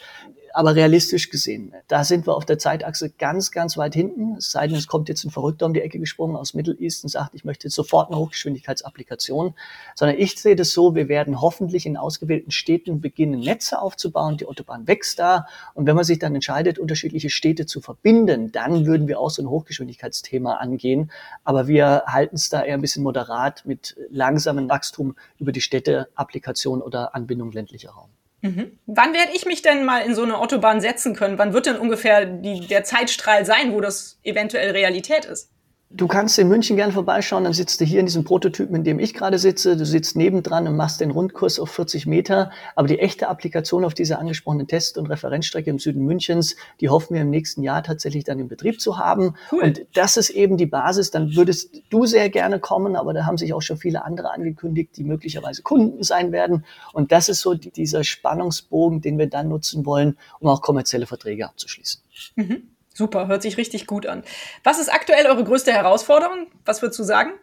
aber 0.55 0.73
realistisch 0.73 1.29
gesehen, 1.29 1.73
da 1.89 2.05
sind 2.05 2.27
wir 2.27 2.33
auf 2.33 2.45
der 2.45 2.57
Zeitachse 2.57 3.09
ganz, 3.09 3.51
ganz 3.51 3.75
weit 3.75 3.93
hinten. 3.93 4.37
Es 4.37 4.51
sei 4.51 4.67
denn, 4.67 4.77
es 4.77 4.87
kommt 4.87 5.09
jetzt 5.09 5.25
ein 5.25 5.29
Verrückter 5.29 5.65
um 5.65 5.73
die 5.73 5.81
Ecke 5.81 5.99
gesprungen 5.99 6.37
aus 6.37 6.53
Middle 6.53 6.75
East 6.79 7.03
und 7.03 7.09
sagt, 7.09 7.35
ich 7.35 7.43
möchte 7.43 7.67
jetzt 7.67 7.75
sofort 7.75 8.09
eine 8.09 8.17
Hochgeschwindigkeitsapplikation. 8.19 9.53
Sondern 9.95 10.17
ich 10.17 10.39
sehe 10.39 10.55
das 10.55 10.71
so, 10.71 10.95
wir 10.95 11.09
werden 11.09 11.41
hoffentlich 11.41 11.85
in 11.85 11.97
ausgewählten 11.97 12.51
Städten 12.51 13.01
beginnen, 13.01 13.41
Netze 13.41 13.81
aufzubauen. 13.81 14.37
Die 14.37 14.45
Autobahn 14.45 14.87
wächst 14.87 15.19
da. 15.19 15.45
Und 15.73 15.87
wenn 15.87 15.95
man 15.95 16.05
sich 16.05 16.19
dann 16.19 16.33
entscheidet, 16.33 16.79
unterschiedliche 16.79 17.29
Städte 17.29 17.65
zu 17.65 17.81
verbinden, 17.81 18.53
dann 18.53 18.85
würden 18.85 19.09
wir 19.09 19.19
auch 19.19 19.31
so 19.31 19.41
ein 19.41 19.49
Hochgeschwindigkeitsthema 19.49 20.53
angehen. 20.53 21.11
Aber 21.43 21.67
wir 21.67 22.03
halten 22.07 22.37
es 22.37 22.49
da 22.49 22.63
eher 22.63 22.75
ein 22.75 22.81
bisschen 22.81 23.03
moderat 23.03 23.65
mit 23.65 23.97
langsamem 24.09 24.69
Wachstum 24.69 25.15
über 25.37 25.51
die 25.51 25.61
Städte, 25.61 26.07
Applikation 26.15 26.81
oder 26.81 27.13
Anbindung 27.13 27.51
ländlicher 27.51 27.91
Raum. 27.91 28.09
Mhm. 28.41 28.77
Wann 28.85 29.13
werde 29.13 29.31
ich 29.33 29.45
mich 29.45 29.61
denn 29.61 29.85
mal 29.85 29.99
in 30.01 30.13
so 30.13 30.23
eine 30.23 30.37
Autobahn 30.37 30.81
setzen 30.81 31.15
können? 31.15 31.37
Wann 31.37 31.53
wird 31.53 31.65
denn 31.65 31.77
ungefähr 31.77 32.25
die, 32.25 32.67
der 32.67 32.83
Zeitstrahl 32.83 33.45
sein, 33.45 33.73
wo 33.73 33.81
das 33.81 34.19
eventuell 34.23 34.71
Realität 34.71 35.25
ist? 35.25 35.51
Du 35.91 36.07
kannst 36.07 36.37
in 36.39 36.47
München 36.47 36.75
gern 36.75 36.91
vorbeischauen, 36.91 37.43
dann 37.43 37.53
sitzt 37.53 37.79
du 37.79 37.85
hier 37.85 37.99
in 37.99 38.07
diesem 38.07 38.23
Prototypen, 38.23 38.75
in 38.75 38.83
dem 38.83 38.99
ich 38.99 39.13
gerade 39.13 39.37
sitze. 39.37 39.77
Du 39.77 39.85
sitzt 39.85 40.17
nebendran 40.17 40.67
und 40.67 40.75
machst 40.75 40.99
den 40.99 41.11
Rundkurs 41.11 41.59
auf 41.59 41.69
40 41.69 42.07
Meter. 42.07 42.51
Aber 42.75 42.87
die 42.87 42.99
echte 42.99 43.29
Applikation 43.29 43.85
auf 43.85 43.93
dieser 43.93 44.19
angesprochenen 44.19 44.67
Test- 44.67 44.97
und 44.97 45.05
Referenzstrecke 45.05 45.69
im 45.69 45.77
Süden 45.77 46.03
Münchens, 46.03 46.55
die 46.81 46.89
hoffen 46.89 47.13
wir 47.13 47.21
im 47.21 47.29
nächsten 47.29 47.61
Jahr 47.61 47.83
tatsächlich 47.83 48.23
dann 48.23 48.39
in 48.39 48.47
Betrieb 48.47 48.81
zu 48.81 48.97
haben. 48.97 49.35
Cool. 49.51 49.61
Und 49.63 49.85
das 49.93 50.17
ist 50.17 50.31
eben 50.31 50.57
die 50.57 50.65
Basis. 50.65 51.11
Dann 51.11 51.35
würdest 51.35 51.81
du 51.91 52.07
sehr 52.07 52.29
gerne 52.29 52.59
kommen, 52.59 52.95
aber 52.95 53.13
da 53.13 53.25
haben 53.25 53.37
sich 53.37 53.53
auch 53.53 53.61
schon 53.61 53.77
viele 53.77 54.03
andere 54.03 54.31
angekündigt, 54.31 54.97
die 54.97 55.03
möglicherweise 55.03 55.61
Kunden 55.61 56.03
sein 56.03 56.31
werden. 56.31 56.65
Und 56.93 57.11
das 57.11 57.29
ist 57.29 57.41
so 57.41 57.53
dieser 57.53 58.03
Spannungsbogen, 58.03 59.01
den 59.01 59.19
wir 59.19 59.27
dann 59.27 59.49
nutzen 59.49 59.85
wollen, 59.85 60.17
um 60.39 60.49
auch 60.49 60.61
kommerzielle 60.61 61.05
Verträge 61.05 61.47
abzuschließen. 61.47 62.01
Mhm. 62.35 62.74
Super, 62.97 63.27
hört 63.27 63.41
sich 63.41 63.57
richtig 63.57 63.87
gut 63.87 64.07
an. 64.07 64.23
Was 64.63 64.79
ist 64.79 64.87
aktuell 64.87 65.27
eure 65.27 65.43
größte 65.43 65.73
Herausforderung? 65.73 66.47
Was 66.63 66.81
würdest 66.81 66.97
du 66.97 67.03
sagen? 67.03 67.33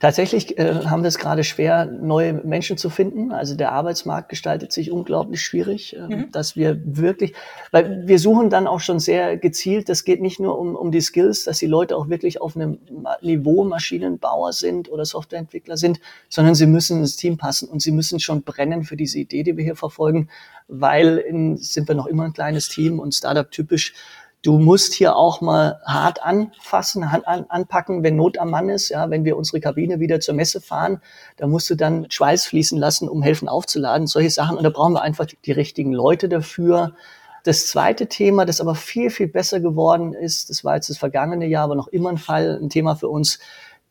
Tatsächlich 0.00 0.58
äh, 0.58 0.84
haben 0.84 1.02
wir 1.02 1.08
es 1.08 1.16
gerade 1.16 1.44
schwer, 1.44 1.86
neue 1.86 2.34
Menschen 2.34 2.76
zu 2.76 2.90
finden. 2.90 3.32
Also 3.32 3.54
der 3.54 3.72
Arbeitsmarkt 3.72 4.28
gestaltet 4.28 4.70
sich 4.70 4.90
unglaublich 4.90 5.40
schwierig, 5.40 5.96
äh, 5.96 6.00
mhm. 6.00 6.30
dass 6.30 6.56
wir 6.56 6.78
wirklich, 6.84 7.32
weil 7.70 8.06
wir 8.06 8.18
suchen 8.18 8.50
dann 8.50 8.66
auch 8.66 8.80
schon 8.80 8.98
sehr 8.98 9.38
gezielt, 9.38 9.88
das 9.88 10.04
geht 10.04 10.20
nicht 10.20 10.40
nur 10.40 10.58
um, 10.58 10.76
um 10.76 10.90
die 10.90 11.00
Skills, 11.00 11.44
dass 11.44 11.58
die 11.58 11.66
Leute 11.66 11.96
auch 11.96 12.10
wirklich 12.10 12.42
auf 12.42 12.54
einem 12.54 12.80
Niveau 13.22 13.64
Maschinenbauer 13.64 14.52
sind 14.52 14.90
oder 14.90 15.06
Softwareentwickler 15.06 15.78
sind, 15.78 16.00
sondern 16.28 16.54
sie 16.54 16.66
müssen 16.66 16.98
ins 16.98 17.16
Team 17.16 17.38
passen 17.38 17.70
und 17.70 17.80
sie 17.80 17.92
müssen 17.92 18.20
schon 18.20 18.42
brennen 18.42 18.82
für 18.82 18.96
diese 18.96 19.18
Idee, 19.18 19.42
die 19.42 19.56
wir 19.56 19.64
hier 19.64 19.76
verfolgen, 19.76 20.28
weil 20.68 21.16
in, 21.16 21.56
sind 21.56 21.88
wir 21.88 21.94
noch 21.94 22.06
immer 22.06 22.24
ein 22.24 22.34
kleines 22.34 22.68
Team 22.68 22.98
und 22.98 23.14
Startup 23.14 23.50
typisch 23.50 23.94
Du 24.44 24.58
musst 24.58 24.92
hier 24.92 25.16
auch 25.16 25.40
mal 25.40 25.80
hart 25.86 26.22
anfassen, 26.22 27.02
an, 27.02 27.22
an, 27.24 27.46
anpacken, 27.48 28.02
wenn 28.02 28.16
Not 28.16 28.36
am 28.36 28.50
Mann 28.50 28.68
ist. 28.68 28.90
Ja, 28.90 29.08
wenn 29.08 29.24
wir 29.24 29.38
unsere 29.38 29.58
Kabine 29.58 30.00
wieder 30.00 30.20
zur 30.20 30.34
Messe 30.34 30.60
fahren, 30.60 31.00
da 31.38 31.46
musst 31.46 31.70
du 31.70 31.76
dann 31.76 32.10
Schweiß 32.10 32.44
fließen 32.44 32.78
lassen, 32.78 33.08
um 33.08 33.22
helfen 33.22 33.48
aufzuladen, 33.48 34.06
solche 34.06 34.28
Sachen. 34.28 34.58
Und 34.58 34.62
da 34.64 34.68
brauchen 34.68 34.92
wir 34.92 35.00
einfach 35.00 35.24
die 35.24 35.52
richtigen 35.52 35.94
Leute 35.94 36.28
dafür. 36.28 36.92
Das 37.44 37.68
zweite 37.68 38.06
Thema, 38.06 38.44
das 38.44 38.60
aber 38.60 38.74
viel, 38.74 39.08
viel 39.08 39.28
besser 39.28 39.60
geworden 39.60 40.12
ist, 40.12 40.50
das 40.50 40.62
war 40.62 40.74
jetzt 40.74 40.90
das 40.90 40.98
vergangene 40.98 41.46
Jahr, 41.46 41.64
aber 41.64 41.74
noch 41.74 41.88
immer 41.88 42.10
ein 42.10 42.18
Fall, 42.18 42.58
ein 42.62 42.68
Thema 42.68 42.96
für 42.96 43.08
uns, 43.08 43.38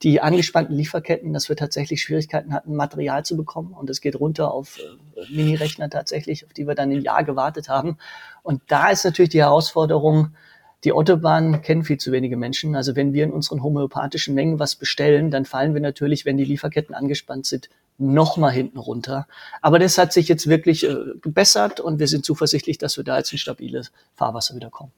die 0.01 0.19
angespannten 0.19 0.75
Lieferketten, 0.75 1.31
dass 1.33 1.47
wir 1.47 1.55
tatsächlich 1.55 2.01
Schwierigkeiten 2.01 2.53
hatten, 2.53 2.75
Material 2.75 3.23
zu 3.23 3.37
bekommen. 3.37 3.73
Und 3.73 3.89
es 3.89 4.01
geht 4.01 4.19
runter 4.19 4.51
auf 4.53 4.79
äh, 4.79 5.33
Mini-Rechner 5.33 5.89
tatsächlich, 5.89 6.45
auf 6.45 6.53
die 6.53 6.67
wir 6.67 6.75
dann 6.75 6.91
ein 6.91 7.01
Jahr 7.01 7.23
gewartet 7.23 7.69
haben. 7.69 7.97
Und 8.41 8.61
da 8.67 8.89
ist 8.89 9.05
natürlich 9.05 9.29
die 9.29 9.41
Herausforderung, 9.41 10.35
die 10.83 10.91
Autobahn 10.91 11.61
kennen 11.61 11.83
viel 11.83 11.97
zu 11.97 12.11
wenige 12.11 12.35
Menschen. 12.35 12.75
Also 12.75 12.95
wenn 12.97 13.13
wir 13.13 13.23
in 13.23 13.31
unseren 13.31 13.63
homöopathischen 13.63 14.35
Mengen 14.35 14.59
was 14.59 14.75
bestellen, 14.75 15.31
dann 15.31 15.45
fallen 15.45 15.73
wir 15.73 15.81
natürlich, 15.81 16.25
wenn 16.25 16.35
die 16.35 16.43
Lieferketten 16.43 16.93
angespannt 16.93 17.45
sind, 17.45 17.69
noch 17.97 18.35
mal 18.35 18.51
hinten 18.51 18.79
runter. 18.79 19.27
Aber 19.61 19.79
das 19.79 19.97
hat 19.97 20.11
sich 20.11 20.27
jetzt 20.27 20.47
wirklich 20.47 20.85
äh, 20.85 20.95
gebessert 21.21 21.79
und 21.79 21.99
wir 21.99 22.07
sind 22.07 22.25
zuversichtlich, 22.25 22.77
dass 22.77 22.97
wir 22.97 23.05
da 23.05 23.17
jetzt 23.17 23.31
in 23.31 23.37
stabiles 23.37 23.91
Fahrwasser 24.15 24.55
wieder 24.55 24.69
kommen. 24.69 24.91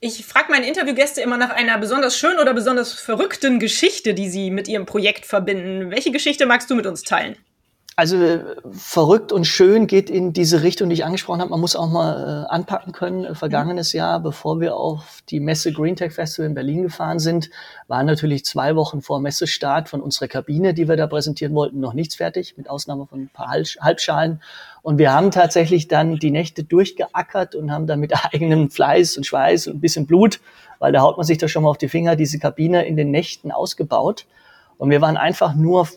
Ich 0.00 0.24
frage 0.24 0.52
meine 0.52 0.68
Interviewgäste 0.68 1.20
immer 1.22 1.36
nach 1.36 1.50
einer 1.50 1.76
besonders 1.76 2.16
schönen 2.16 2.38
oder 2.38 2.54
besonders 2.54 2.92
verrückten 2.92 3.58
Geschichte, 3.58 4.14
die 4.14 4.28
sie 4.28 4.52
mit 4.52 4.68
ihrem 4.68 4.86
Projekt 4.86 5.26
verbinden. 5.26 5.90
Welche 5.90 6.12
Geschichte 6.12 6.46
magst 6.46 6.70
du 6.70 6.76
mit 6.76 6.86
uns 6.86 7.02
teilen? 7.02 7.34
Also 7.96 8.16
äh, 8.16 8.44
verrückt 8.70 9.32
und 9.32 9.44
schön 9.44 9.88
geht 9.88 10.08
in 10.08 10.32
diese 10.32 10.62
Richtung, 10.62 10.88
die 10.88 10.94
ich 10.94 11.04
angesprochen 11.04 11.40
habe. 11.40 11.50
Man 11.50 11.58
muss 11.58 11.74
auch 11.74 11.90
mal 11.90 12.44
äh, 12.46 12.48
anpacken 12.48 12.92
können. 12.92 13.24
Äh, 13.24 13.34
vergangenes 13.34 13.92
Jahr, 13.92 14.20
bevor 14.20 14.60
wir 14.60 14.76
auf 14.76 15.20
die 15.30 15.40
Messe 15.40 15.72
Green 15.72 15.96
Tech 15.96 16.12
Festival 16.12 16.46
in 16.46 16.54
Berlin 16.54 16.84
gefahren 16.84 17.18
sind, 17.18 17.50
waren 17.88 18.06
natürlich 18.06 18.44
zwei 18.44 18.76
Wochen 18.76 19.02
vor 19.02 19.18
Messestart 19.18 19.88
von 19.88 20.00
unserer 20.00 20.28
Kabine, 20.28 20.74
die 20.74 20.88
wir 20.88 20.94
da 20.94 21.08
präsentieren 21.08 21.56
wollten, 21.56 21.80
noch 21.80 21.92
nichts 21.92 22.14
fertig, 22.14 22.56
mit 22.56 22.70
Ausnahme 22.70 23.08
von 23.08 23.22
ein 23.22 23.30
paar 23.30 23.50
Halbschalen. 23.80 24.42
Und 24.82 24.98
wir 24.98 25.12
haben 25.12 25.30
tatsächlich 25.30 25.88
dann 25.88 26.16
die 26.16 26.30
Nächte 26.30 26.64
durchgeackert 26.64 27.54
und 27.54 27.70
haben 27.70 27.86
dann 27.86 28.00
mit 28.00 28.12
eigenem 28.32 28.70
Fleiß 28.70 29.16
und 29.16 29.26
Schweiß 29.26 29.66
und 29.66 29.76
ein 29.76 29.80
bisschen 29.80 30.06
Blut, 30.06 30.40
weil 30.78 30.92
da 30.92 31.00
haut 31.00 31.16
man 31.16 31.26
sich 31.26 31.38
da 31.38 31.48
schon 31.48 31.64
mal 31.64 31.70
auf 31.70 31.78
die 31.78 31.88
Finger, 31.88 32.16
diese 32.16 32.38
Kabine 32.38 32.86
in 32.86 32.96
den 32.96 33.10
Nächten 33.10 33.50
ausgebaut. 33.50 34.26
Und 34.76 34.90
wir 34.90 35.00
waren 35.00 35.16
einfach 35.16 35.54
nur 35.54 35.88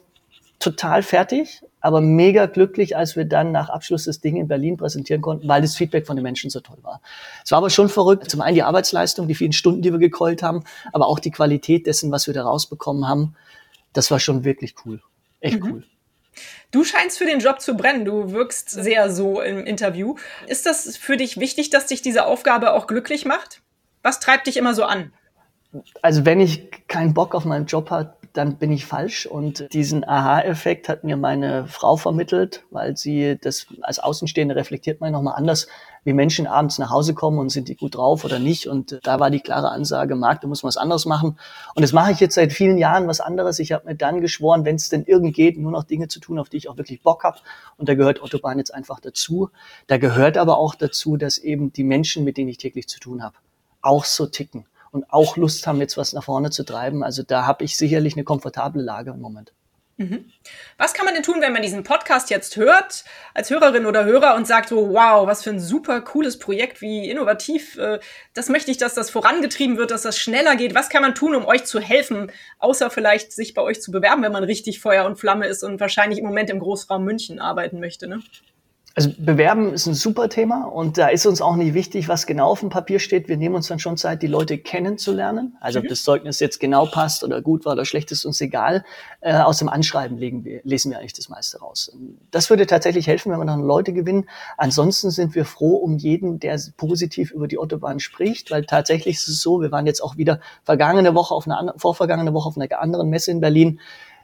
total 0.59 1.03
fertig, 1.03 1.61
aber 1.81 2.01
mega 2.01 2.45
glücklich, 2.45 2.95
als 2.95 3.15
wir 3.15 3.25
dann 3.25 3.51
nach 3.51 3.69
Abschluss 3.69 4.05
des 4.05 4.21
Ding 4.21 4.37
in 4.37 4.47
Berlin 4.47 4.77
präsentieren 4.77 5.21
konnten, 5.21 5.47
weil 5.47 5.61
das 5.61 5.75
Feedback 5.75 6.05
von 6.05 6.15
den 6.15 6.23
Menschen 6.23 6.49
so 6.49 6.59
toll 6.59 6.77
war. 6.83 7.01
Es 7.43 7.51
war 7.51 7.57
aber 7.57 7.71
schon 7.71 7.89
verrückt. 7.89 8.29
Zum 8.29 8.41
einen 8.41 8.55
die 8.55 8.63
Arbeitsleistung, 8.63 9.27
die 9.27 9.35
vielen 9.35 9.53
Stunden, 9.53 9.81
die 9.81 9.91
wir 9.91 9.99
gekeult 9.99 10.43
haben, 10.43 10.63
aber 10.93 11.07
auch 11.07 11.19
die 11.19 11.31
Qualität 11.31 11.87
dessen, 11.87 12.11
was 12.11 12.27
wir 12.27 12.33
da 12.33 12.43
rausbekommen 12.43 13.07
haben. 13.07 13.35
Das 13.93 14.11
war 14.11 14.19
schon 14.19 14.43
wirklich 14.43 14.75
cool. 14.85 15.01
Echt 15.39 15.59
mhm. 15.59 15.71
cool. 15.71 15.83
Du 16.71 16.83
scheinst 16.83 17.17
für 17.17 17.25
den 17.25 17.39
Job 17.39 17.61
zu 17.61 17.75
brennen. 17.75 18.05
Du 18.05 18.31
wirkst 18.31 18.69
sehr 18.69 19.11
so 19.11 19.41
im 19.41 19.65
Interview. 19.65 20.15
Ist 20.47 20.65
das 20.65 20.95
für 20.97 21.17
dich 21.17 21.39
wichtig, 21.39 21.69
dass 21.69 21.87
dich 21.87 22.01
diese 22.01 22.25
Aufgabe 22.25 22.73
auch 22.73 22.87
glücklich 22.87 23.25
macht? 23.25 23.61
Was 24.03 24.19
treibt 24.19 24.47
dich 24.47 24.57
immer 24.57 24.73
so 24.73 24.83
an? 24.83 25.13
Also 26.01 26.25
wenn 26.25 26.39
ich 26.39 26.69
keinen 26.87 27.13
Bock 27.13 27.35
auf 27.35 27.45
meinen 27.45 27.65
Job 27.65 27.89
habe, 27.91 28.13
dann 28.33 28.57
bin 28.57 28.71
ich 28.71 28.85
falsch. 28.85 29.25
Und 29.25 29.71
diesen 29.73 30.07
Aha-Effekt 30.07 30.89
hat 30.89 31.03
mir 31.03 31.17
meine 31.17 31.67
Frau 31.67 31.95
vermittelt, 31.95 32.63
weil 32.71 32.97
sie 32.97 33.37
das 33.41 33.67
als 33.81 33.99
Außenstehende 33.99 34.55
reflektiert 34.55 35.01
man 35.01 35.11
nochmal 35.11 35.35
anders, 35.35 35.67
wie 36.03 36.13
Menschen 36.13 36.47
abends 36.47 36.79
nach 36.79 36.89
Hause 36.89 37.13
kommen 37.13 37.37
und 37.37 37.49
sind 37.49 37.67
die 37.67 37.75
gut 37.75 37.95
drauf 37.95 38.23
oder 38.25 38.39
nicht. 38.39 38.67
Und 38.67 38.99
da 39.03 39.19
war 39.19 39.29
die 39.29 39.39
klare 39.39 39.69
Ansage, 39.69 40.15
Marc, 40.15 40.41
du 40.41 40.47
musst 40.47 40.63
was 40.63 40.77
anderes 40.77 41.05
machen. 41.05 41.37
Und 41.75 41.81
das 41.81 41.93
mache 41.93 42.11
ich 42.11 42.19
jetzt 42.19 42.35
seit 42.35 42.53
vielen 42.53 42.77
Jahren 42.77 43.07
was 43.07 43.19
anderes. 43.19 43.59
Ich 43.59 43.71
habe 43.71 43.87
mir 43.87 43.95
dann 43.95 44.21
geschworen, 44.21 44.65
wenn 44.65 44.75
es 44.75 44.89
denn 44.89 45.03
irgend 45.03 45.35
geht, 45.35 45.57
nur 45.57 45.71
noch 45.71 45.83
Dinge 45.83 46.07
zu 46.07 46.19
tun, 46.19 46.39
auf 46.39 46.49
die 46.49 46.57
ich 46.57 46.69
auch 46.69 46.77
wirklich 46.77 47.03
Bock 47.03 47.23
habe. 47.23 47.37
Und 47.77 47.89
da 47.89 47.95
gehört 47.95 48.21
Autobahn 48.21 48.57
jetzt 48.57 48.73
einfach 48.73 48.99
dazu. 48.99 49.49
Da 49.87 49.97
gehört 49.97 50.37
aber 50.37 50.57
auch 50.57 50.75
dazu, 50.75 51.17
dass 51.17 51.37
eben 51.37 51.71
die 51.71 51.83
Menschen, 51.83 52.23
mit 52.23 52.37
denen 52.37 52.49
ich 52.49 52.57
täglich 52.57 52.87
zu 52.87 52.99
tun 52.99 53.23
habe, 53.23 53.35
auch 53.81 54.05
so 54.05 54.25
ticken 54.25 54.65
und 54.91 55.11
auch 55.11 55.37
Lust 55.37 55.65
haben, 55.67 55.79
jetzt 55.79 55.97
was 55.97 56.13
nach 56.13 56.23
vorne 56.23 56.49
zu 56.49 56.63
treiben. 56.63 57.03
Also 57.03 57.23
da 57.23 57.45
habe 57.45 57.63
ich 57.63 57.77
sicherlich 57.77 58.15
eine 58.15 58.23
komfortable 58.23 58.81
Lage 58.81 59.11
im 59.11 59.21
Moment. 59.21 59.53
Mhm. 60.01 60.31
Was 60.77 60.93
kann 60.93 61.05
man 61.05 61.13
denn 61.13 61.23
tun, 61.23 61.41
wenn 61.41 61.53
man 61.53 61.61
diesen 61.61 61.83
Podcast 61.83 62.29
jetzt 62.29 62.55
hört, 62.55 63.03
als 63.33 63.49
Hörerin 63.49 63.85
oder 63.85 64.03
Hörer 64.03 64.35
und 64.35 64.47
sagt 64.47 64.69
so, 64.69 64.89
wow, 64.89 65.27
was 65.27 65.43
für 65.43 65.51
ein 65.51 65.59
super 65.59 66.01
cooles 66.01 66.39
Projekt, 66.39 66.81
wie 66.81 67.09
innovativ, 67.09 67.77
äh, 67.77 67.99
das 68.33 68.49
möchte 68.49 68.71
ich, 68.71 68.77
dass 68.77 68.95
das 68.95 69.09
vorangetrieben 69.09 69.77
wird, 69.77 69.91
dass 69.91 70.01
das 70.01 70.17
schneller 70.17 70.55
geht. 70.55 70.73
Was 70.73 70.89
kann 70.89 71.03
man 71.03 71.13
tun, 71.13 71.35
um 71.35 71.45
euch 71.45 71.65
zu 71.65 71.79
helfen, 71.79 72.31
außer 72.59 72.89
vielleicht 72.89 73.31
sich 73.31 73.53
bei 73.53 73.61
euch 73.61 73.81
zu 73.81 73.91
bewerben, 73.91 74.23
wenn 74.23 74.31
man 74.31 74.43
richtig 74.43 74.79
Feuer 74.79 75.05
und 75.05 75.17
Flamme 75.17 75.47
ist 75.47 75.63
und 75.63 75.79
wahrscheinlich 75.79 76.19
im 76.19 76.25
Moment 76.25 76.49
im 76.49 76.59
Großraum 76.59 77.03
München 77.03 77.39
arbeiten 77.39 77.79
möchte, 77.79 78.07
ne? 78.07 78.21
Also 78.93 79.09
bewerben 79.17 79.73
ist 79.73 79.85
ein 79.85 79.93
super 79.93 80.27
Thema 80.27 80.65
und 80.65 80.97
da 80.97 81.07
ist 81.07 81.25
uns 81.25 81.41
auch 81.41 81.55
nicht 81.55 81.73
wichtig, 81.73 82.09
was 82.09 82.25
genau 82.25 82.49
auf 82.49 82.59
dem 82.59 82.69
Papier 82.69 82.99
steht. 82.99 83.29
Wir 83.29 83.37
nehmen 83.37 83.55
uns 83.55 83.67
dann 83.67 83.79
schon 83.79 83.95
Zeit, 83.95 84.21
die 84.21 84.27
Leute 84.27 84.57
kennenzulernen. 84.57 85.55
Also 85.61 85.79
mhm. 85.79 85.85
ob 85.85 85.89
das 85.89 86.03
Zeugnis 86.03 86.41
jetzt 86.41 86.59
genau 86.59 86.85
passt 86.87 87.23
oder 87.23 87.41
gut 87.41 87.63
war 87.63 87.73
oder 87.73 87.85
schlecht 87.85 88.11
ist 88.11 88.25
uns 88.25 88.41
egal. 88.41 88.83
Äh, 89.21 89.35
aus 89.35 89.59
dem 89.59 89.69
Anschreiben 89.69 90.19
wir, 90.19 90.59
lesen 90.63 90.91
wir 90.91 90.99
eigentlich 90.99 91.13
das 91.13 91.29
meiste 91.29 91.59
raus. 91.59 91.95
Das 92.31 92.49
würde 92.49 92.67
tatsächlich 92.67 93.07
helfen, 93.07 93.31
wenn 93.31 93.39
wir 93.39 93.45
dann 93.45 93.61
Leute 93.61 93.93
gewinnen. 93.93 94.29
Ansonsten 94.57 95.09
sind 95.09 95.35
wir 95.35 95.45
froh 95.45 95.75
um 95.75 95.97
jeden, 95.97 96.41
der 96.41 96.59
positiv 96.75 97.31
über 97.31 97.47
die 97.47 97.59
Autobahn 97.59 98.01
spricht, 98.01 98.51
weil 98.51 98.65
tatsächlich 98.65 99.15
ist 99.15 99.29
es 99.29 99.41
so, 99.41 99.61
wir 99.61 99.71
waren 99.71 99.85
jetzt 99.85 100.01
auch 100.01 100.17
wieder 100.17 100.41
vergangene 100.63 101.15
Woche 101.15 101.33
auf 101.33 101.47
einer 101.47 101.73
vorvergangene 101.77 102.33
Woche 102.33 102.49
auf 102.49 102.57
einer 102.57 102.67
anderen 102.81 103.09
Messe 103.09 103.31
in 103.31 103.39
Berlin 103.39 103.79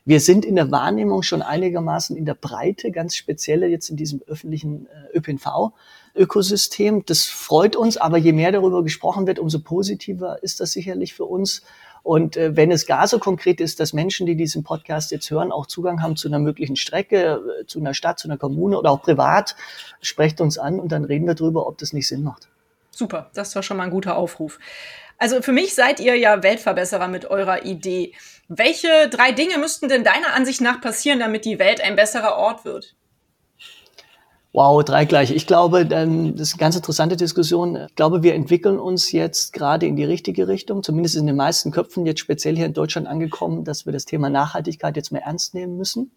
wir 0.08 0.22
sind 0.22 0.46
in 0.46 0.56
der 0.56 0.72
Wahrnehmung 0.72 1.22
schon 1.22 1.42
einigermaßen 1.42 2.16
in 2.16 2.24
der 2.24 2.34
Breite, 2.34 2.92
ganz 2.92 3.18
speziell 3.18 3.62
jetzt 3.66 3.90
in 3.90 3.98
diesem 3.98 4.22
öffentlichen 4.26 4.88
äh, 4.88 5.18
ÖPNV-Ökosystem. 5.18 7.04
Das 7.06 7.26
freut 7.26 7.76
uns, 7.76 7.98
aber 7.98 8.18
je 8.18 8.32
mehr 8.32 8.54
darüber 8.54 8.84
gesprochen 8.84 9.28
wird, 9.28 9.38
umso 9.38 9.60
positiver 9.60 10.42
ist 10.42 10.62
das 10.62 10.72
sicherlich 10.72 11.14
für 11.14 11.26
uns. 11.26 11.62
Und 12.04 12.38
äh, 12.38 12.56
wenn 12.56 12.72
es 12.72 12.86
gar 12.86 13.06
so 13.06 13.20
konkret 13.20 13.60
ist, 13.60 13.82
dass 13.82 13.92
Menschen, 13.92 14.26
die 14.26 14.38
diesen 14.38 14.64
Podcast 14.64 15.12
jetzt 15.12 15.30
hören, 15.30 15.52
auch 15.52 15.66
Zugang 15.66 16.02
haben 16.02 16.16
zu 16.16 16.30
einer 16.30 16.40
möglichen 16.40 16.78
Strecke, 16.78 17.42
äh, 17.62 17.66
zu 17.66 17.80
einer 17.80 17.94
Stadt, 17.94 18.18
zu 18.18 18.30
einer 18.30 18.38
Kommune 18.38 18.80
oder 18.80 18.92
auch 18.92 19.02
privat, 19.02 19.58
sprecht 20.00 20.40
uns 20.40 20.58
an 20.58 20.80
und 20.80 20.94
dann 20.94 21.04
reden 21.04 21.28
wir 21.28 21.36
darüber, 21.36 21.68
ob 21.68 21.78
das 21.80 21.92
nicht 21.92 22.08
Sinn 22.08 22.24
macht. 22.24 22.48
Super, 22.92 23.30
das 23.34 23.54
war 23.56 23.62
schon 23.62 23.76
mal 23.76 23.84
ein 23.84 23.92
guter 23.92 24.16
Aufruf. 24.16 24.58
Also 25.18 25.42
für 25.42 25.52
mich 25.52 25.76
seid 25.76 26.00
ihr 26.00 26.16
ja 26.16 26.44
Weltverbesserer 26.44 27.10
mit 27.10 27.26
eurer 27.26 27.66
Idee. 27.66 28.14
Welche 28.50 29.10
drei 29.10 29.32
Dinge 29.34 29.58
müssten 29.58 29.89
denn 29.89 30.04
deiner 30.04 30.34
Ansicht 30.34 30.62
nach 30.62 30.80
passieren, 30.80 31.20
damit 31.20 31.44
die 31.44 31.60
Welt 31.60 31.82
ein 31.82 31.96
besserer 31.96 32.38
Ort 32.38 32.63
wird? 32.63 32.96
Wow, 34.54 34.84
drei 34.84 35.06
gleich. 35.06 35.32
Ich 35.32 35.46
glaube, 35.46 35.86
das 35.86 36.00
ist 36.00 36.54
eine 36.54 36.60
ganz 36.60 36.75
interessante 36.75 37.18
Diskussion. 37.18 37.75
Ich 37.75 37.96
glaube, 37.96 38.24
wir 38.24 38.34
entwickeln 38.34 38.80
uns 38.80 39.12
jetzt 39.12 39.54
gerade 39.54 39.86
in 39.86 39.96
die 39.96 40.06
richtige 40.06 40.48
Richtung, 40.48 40.82
zumindest 40.82 41.16
in 41.16 41.27
den 41.27 41.36
meisten 41.36 41.72
Köpfen 41.72 42.06
jetzt 42.06 42.22
speziell 42.22 42.56
hier 42.56 42.66
in 42.66 42.74
Deutschland 42.74 43.08
angekommen, 43.08 43.66
dass 43.66 43.86
wir 43.86 43.94
das 43.94 44.06
Thema 44.06 44.30
Nachhaltigkeit 44.30 44.96
jetzt 44.96 45.12
mehr 45.12 45.24
ernst 45.24 45.54
nehmen 45.54 45.77
müssen. 45.77 46.12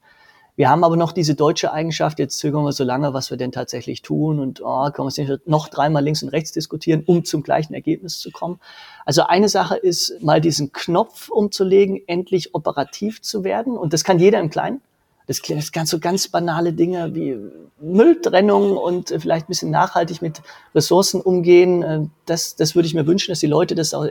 Wir 0.61 0.69
haben 0.69 0.85
aber 0.85 0.99
noch 0.99 1.12
diese 1.12 1.35
deutsche 1.35 1.73
Eigenschaft, 1.73 2.19
jetzt 2.19 2.38
zögern 2.38 2.67
wir 2.67 2.73
so 2.73 2.85
lange, 2.85 3.14
was 3.14 3.31
wir 3.31 3.38
denn 3.38 3.50
tatsächlich 3.50 4.02
tun 4.02 4.38
und 4.38 4.61
oh, 4.61 4.90
können 4.90 5.07
wir 5.07 5.09
es 5.09 5.17
nicht 5.17 5.49
noch 5.49 5.69
dreimal 5.69 6.05
links 6.05 6.23
und 6.23 6.29
rechts 6.29 6.52
diskutieren, 6.52 7.02
um 7.07 7.25
zum 7.25 7.43
gleichen 7.43 7.73
Ergebnis 7.73 8.19
zu 8.19 8.31
kommen. 8.31 8.61
Also 9.07 9.23
eine 9.23 9.49
Sache 9.49 9.79
ist, 9.79 10.23
mal 10.23 10.38
diesen 10.38 10.71
Knopf 10.71 11.31
umzulegen, 11.31 11.99
endlich 12.07 12.55
operativ 12.55 13.23
zu 13.23 13.43
werden 13.43 13.79
und 13.79 13.95
das 13.95 14.05
kann 14.05 14.19
jeder 14.19 14.38
im 14.38 14.50
Kleinen. 14.50 14.83
Das 15.29 15.40
ganz 15.73 15.88
so 15.88 15.99
ganz 15.99 16.29
banale 16.29 16.75
Dinge 16.75 17.14
wie 17.14 17.38
Mülltrennung 17.81 18.76
und 18.76 19.14
vielleicht 19.19 19.47
ein 19.47 19.49
bisschen 19.49 19.71
nachhaltig 19.71 20.21
mit 20.21 20.43
Ressourcen 20.75 21.23
umgehen. 21.23 22.11
Das, 22.26 22.55
das 22.57 22.75
würde 22.75 22.87
ich 22.87 22.93
mir 22.93 23.07
wünschen, 23.07 23.33
dass 23.33 23.40
die 23.40 23.47
Leute 23.47 23.75
das 23.75 23.95
auch 23.95 24.07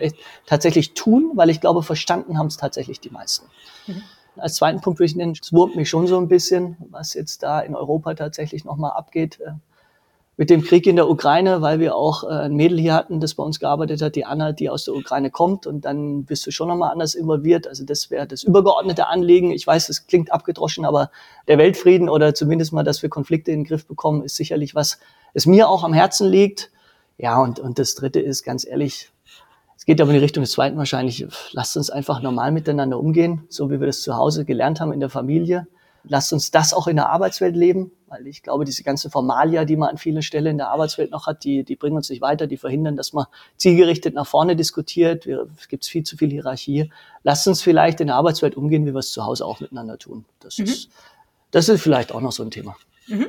tatsächlich 0.47 0.95
tun, 0.95 1.29
weil 1.35 1.51
ich 1.51 1.61
glaube, 1.61 1.83
verstanden 1.83 2.39
haben 2.39 2.47
es 2.47 2.57
tatsächlich 2.57 2.99
die 2.99 3.11
meisten. 3.11 3.45
Mhm. 3.85 4.01
Als 4.39 4.55
zweiten 4.55 4.81
Punkt 4.81 4.99
würde 4.99 5.05
ich 5.05 5.15
nennen, 5.15 5.33
es 5.41 5.53
wurmt 5.53 5.75
mich 5.75 5.89
schon 5.89 6.07
so 6.07 6.17
ein 6.17 6.27
bisschen, 6.27 6.77
was 6.89 7.13
jetzt 7.13 7.43
da 7.43 7.59
in 7.59 7.75
Europa 7.75 8.13
tatsächlich 8.13 8.65
nochmal 8.65 8.91
abgeht. 8.91 9.39
Äh, 9.41 9.51
mit 10.39 10.49
dem 10.49 10.63
Krieg 10.63 10.87
in 10.87 10.95
der 10.95 11.09
Ukraine, 11.09 11.61
weil 11.61 11.81
wir 11.81 11.97
auch 11.97 12.23
äh, 12.23 12.27
ein 12.27 12.55
Mädel 12.55 12.79
hier 12.79 12.93
hatten, 12.93 13.19
das 13.19 13.33
bei 13.33 13.43
uns 13.43 13.59
gearbeitet 13.59 14.01
hat, 14.01 14.15
die 14.15 14.23
Anna, 14.23 14.53
die 14.53 14.69
aus 14.69 14.85
der 14.85 14.95
Ukraine 14.95 15.31
kommt 15.31 15.67
und 15.67 15.83
dann 15.83 16.23
bist 16.23 16.47
du 16.47 16.51
schon 16.51 16.69
nochmal 16.69 16.93
anders 16.93 17.13
involviert. 17.13 17.67
Also 17.67 17.83
das 17.83 18.09
wäre 18.09 18.25
das 18.25 18.43
übergeordnete 18.43 19.07
Anliegen. 19.07 19.51
Ich 19.51 19.67
weiß, 19.67 19.89
es 19.89 20.07
klingt 20.07 20.31
abgedroschen, 20.31 20.85
aber 20.85 21.11
der 21.49 21.57
Weltfrieden 21.57 22.07
oder 22.07 22.33
zumindest 22.33 22.71
mal, 22.71 22.83
dass 22.83 23.01
wir 23.01 23.09
Konflikte 23.09 23.51
in 23.51 23.59
den 23.59 23.65
Griff 23.65 23.85
bekommen, 23.85 24.23
ist 24.23 24.37
sicherlich 24.37 24.75
was, 24.75 24.99
es 25.33 25.45
mir 25.45 25.67
auch 25.67 25.83
am 25.83 25.91
Herzen 25.91 26.29
liegt. 26.29 26.71
Ja, 27.17 27.41
und, 27.41 27.59
und 27.59 27.77
das 27.77 27.95
Dritte 27.95 28.21
ist, 28.21 28.43
ganz 28.43 28.65
ehrlich, 28.65 29.11
es 29.79 29.85
geht 29.85 30.01
aber 30.01 30.09
in 30.09 30.15
die 30.15 30.21
Richtung 30.21 30.43
des 30.43 30.51
Zweiten 30.51 30.77
wahrscheinlich, 30.77 31.25
lasst 31.53 31.77
uns 31.77 31.89
einfach 31.89 32.21
normal 32.21 32.51
miteinander 32.51 32.99
umgehen, 32.99 33.45
so 33.47 33.71
wie 33.71 33.79
wir 33.79 33.87
das 33.87 34.01
zu 34.01 34.17
Hause 34.17 34.43
gelernt 34.43 34.81
haben 34.81 34.91
in 34.91 34.99
der 34.99 35.09
Familie. 35.09 35.67
Lasst 36.03 36.33
uns 36.33 36.51
das 36.51 36.73
auch 36.73 36.87
in 36.87 36.97
der 36.97 37.07
Arbeitswelt 37.07 37.55
leben, 37.55 37.93
weil 38.07 38.27
ich 38.27 38.43
glaube, 38.43 38.65
diese 38.65 38.83
ganzen 38.83 39.09
Formalia, 39.09 39.63
die 39.63 39.77
man 39.77 39.87
an 39.87 39.97
vielen 39.97 40.21
Stellen 40.21 40.47
in 40.47 40.57
der 40.57 40.67
Arbeitswelt 40.67 41.11
noch 41.11 41.27
hat, 41.27 41.45
die, 41.45 41.63
die 41.63 41.77
bringen 41.77 41.95
uns 41.95 42.09
nicht 42.09 42.21
weiter, 42.21 42.45
die 42.45 42.57
verhindern, 42.57 42.97
dass 42.97 43.13
man 43.13 43.27
zielgerichtet 43.55 44.15
nach 44.15 44.27
vorne 44.27 44.57
diskutiert. 44.57 45.25
es 45.25 45.69
gibt 45.69 45.85
viel 45.85 46.03
zu 46.03 46.17
viel 46.17 46.29
Hierarchie. 46.29 46.91
Lasst 47.23 47.47
uns 47.47 47.61
vielleicht 47.61 48.01
in 48.01 48.07
der 48.07 48.17
Arbeitswelt 48.17 48.57
umgehen, 48.57 48.85
wie 48.85 48.93
wir 48.93 48.99
es 48.99 49.13
zu 49.13 49.25
Hause 49.25 49.45
auch 49.45 49.61
miteinander 49.61 49.97
tun. 49.97 50.25
Das, 50.41 50.57
mhm. 50.57 50.65
ist, 50.65 50.89
das 51.51 51.69
ist 51.69 51.81
vielleicht 51.81 52.11
auch 52.11 52.19
noch 52.19 52.33
so 52.33 52.43
ein 52.43 52.51
Thema. 52.51 52.75
Mhm. 53.07 53.27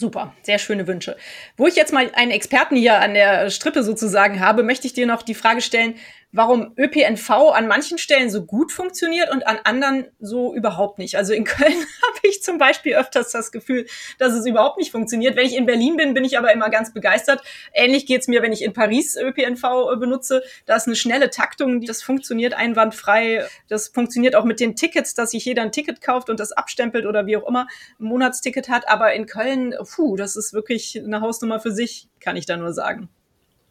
Super, 0.00 0.34
sehr 0.40 0.58
schöne 0.58 0.86
Wünsche. 0.86 1.14
Wo 1.58 1.66
ich 1.66 1.76
jetzt 1.76 1.92
mal 1.92 2.10
einen 2.14 2.30
Experten 2.30 2.74
hier 2.74 3.00
an 3.00 3.12
der 3.12 3.50
Strippe 3.50 3.82
sozusagen 3.82 4.40
habe, 4.40 4.62
möchte 4.62 4.86
ich 4.86 4.94
dir 4.94 5.06
noch 5.06 5.20
die 5.20 5.34
Frage 5.34 5.60
stellen, 5.60 5.94
warum 6.32 6.72
ÖPNV 6.76 7.30
an 7.30 7.66
manchen 7.66 7.98
Stellen 7.98 8.30
so 8.30 8.44
gut 8.44 8.72
funktioniert 8.72 9.30
und 9.30 9.46
an 9.46 9.58
anderen 9.64 10.06
so 10.20 10.54
überhaupt 10.54 10.98
nicht. 10.98 11.16
Also 11.16 11.32
in 11.32 11.44
Köln 11.50 11.72
habe 11.72 12.20
ich 12.22 12.42
zum 12.42 12.58
Beispiel 12.58 12.94
öfters 12.94 13.32
das 13.32 13.52
Gefühl, 13.52 13.86
dass 14.18 14.32
es 14.32 14.46
überhaupt 14.46 14.78
nicht 14.78 14.92
funktioniert. 14.92 15.36
Wenn 15.36 15.46
ich 15.46 15.56
in 15.56 15.66
Berlin 15.66 15.96
bin, 15.96 16.14
bin 16.14 16.24
ich 16.24 16.38
aber 16.38 16.52
immer 16.52 16.70
ganz 16.70 16.92
begeistert. 16.92 17.42
Ähnlich 17.72 18.06
geht's 18.06 18.28
mir, 18.28 18.42
wenn 18.42 18.52
ich 18.52 18.62
in 18.62 18.72
Paris 18.72 19.16
ÖPNV 19.16 19.64
äh, 19.92 19.96
benutze. 19.96 20.42
Da 20.66 20.76
ist 20.76 20.86
eine 20.86 20.96
schnelle 20.96 21.30
Taktung, 21.30 21.80
das 21.82 22.02
funktioniert 22.02 22.54
einwandfrei. 22.54 23.46
Das 23.68 23.88
funktioniert 23.88 24.36
auch 24.36 24.44
mit 24.44 24.60
den 24.60 24.76
Tickets, 24.76 25.14
dass 25.14 25.32
sich 25.32 25.44
jeder 25.44 25.62
ein 25.62 25.72
Ticket 25.72 26.00
kauft 26.00 26.30
und 26.30 26.38
das 26.38 26.52
abstempelt 26.52 27.06
oder 27.06 27.26
wie 27.26 27.36
auch 27.36 27.48
immer 27.48 27.66
ein 27.98 28.04
Monatsticket 28.04 28.68
hat. 28.68 28.88
Aber 28.88 29.12
in 29.12 29.26
Köln, 29.26 29.74
puh, 29.94 30.16
das 30.16 30.36
ist 30.36 30.52
wirklich 30.52 31.00
eine 31.02 31.20
Hausnummer 31.20 31.60
für 31.60 31.72
sich, 31.72 32.08
kann 32.20 32.36
ich 32.36 32.46
da 32.46 32.56
nur 32.56 32.72
sagen. 32.72 33.08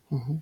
Mhm. 0.10 0.42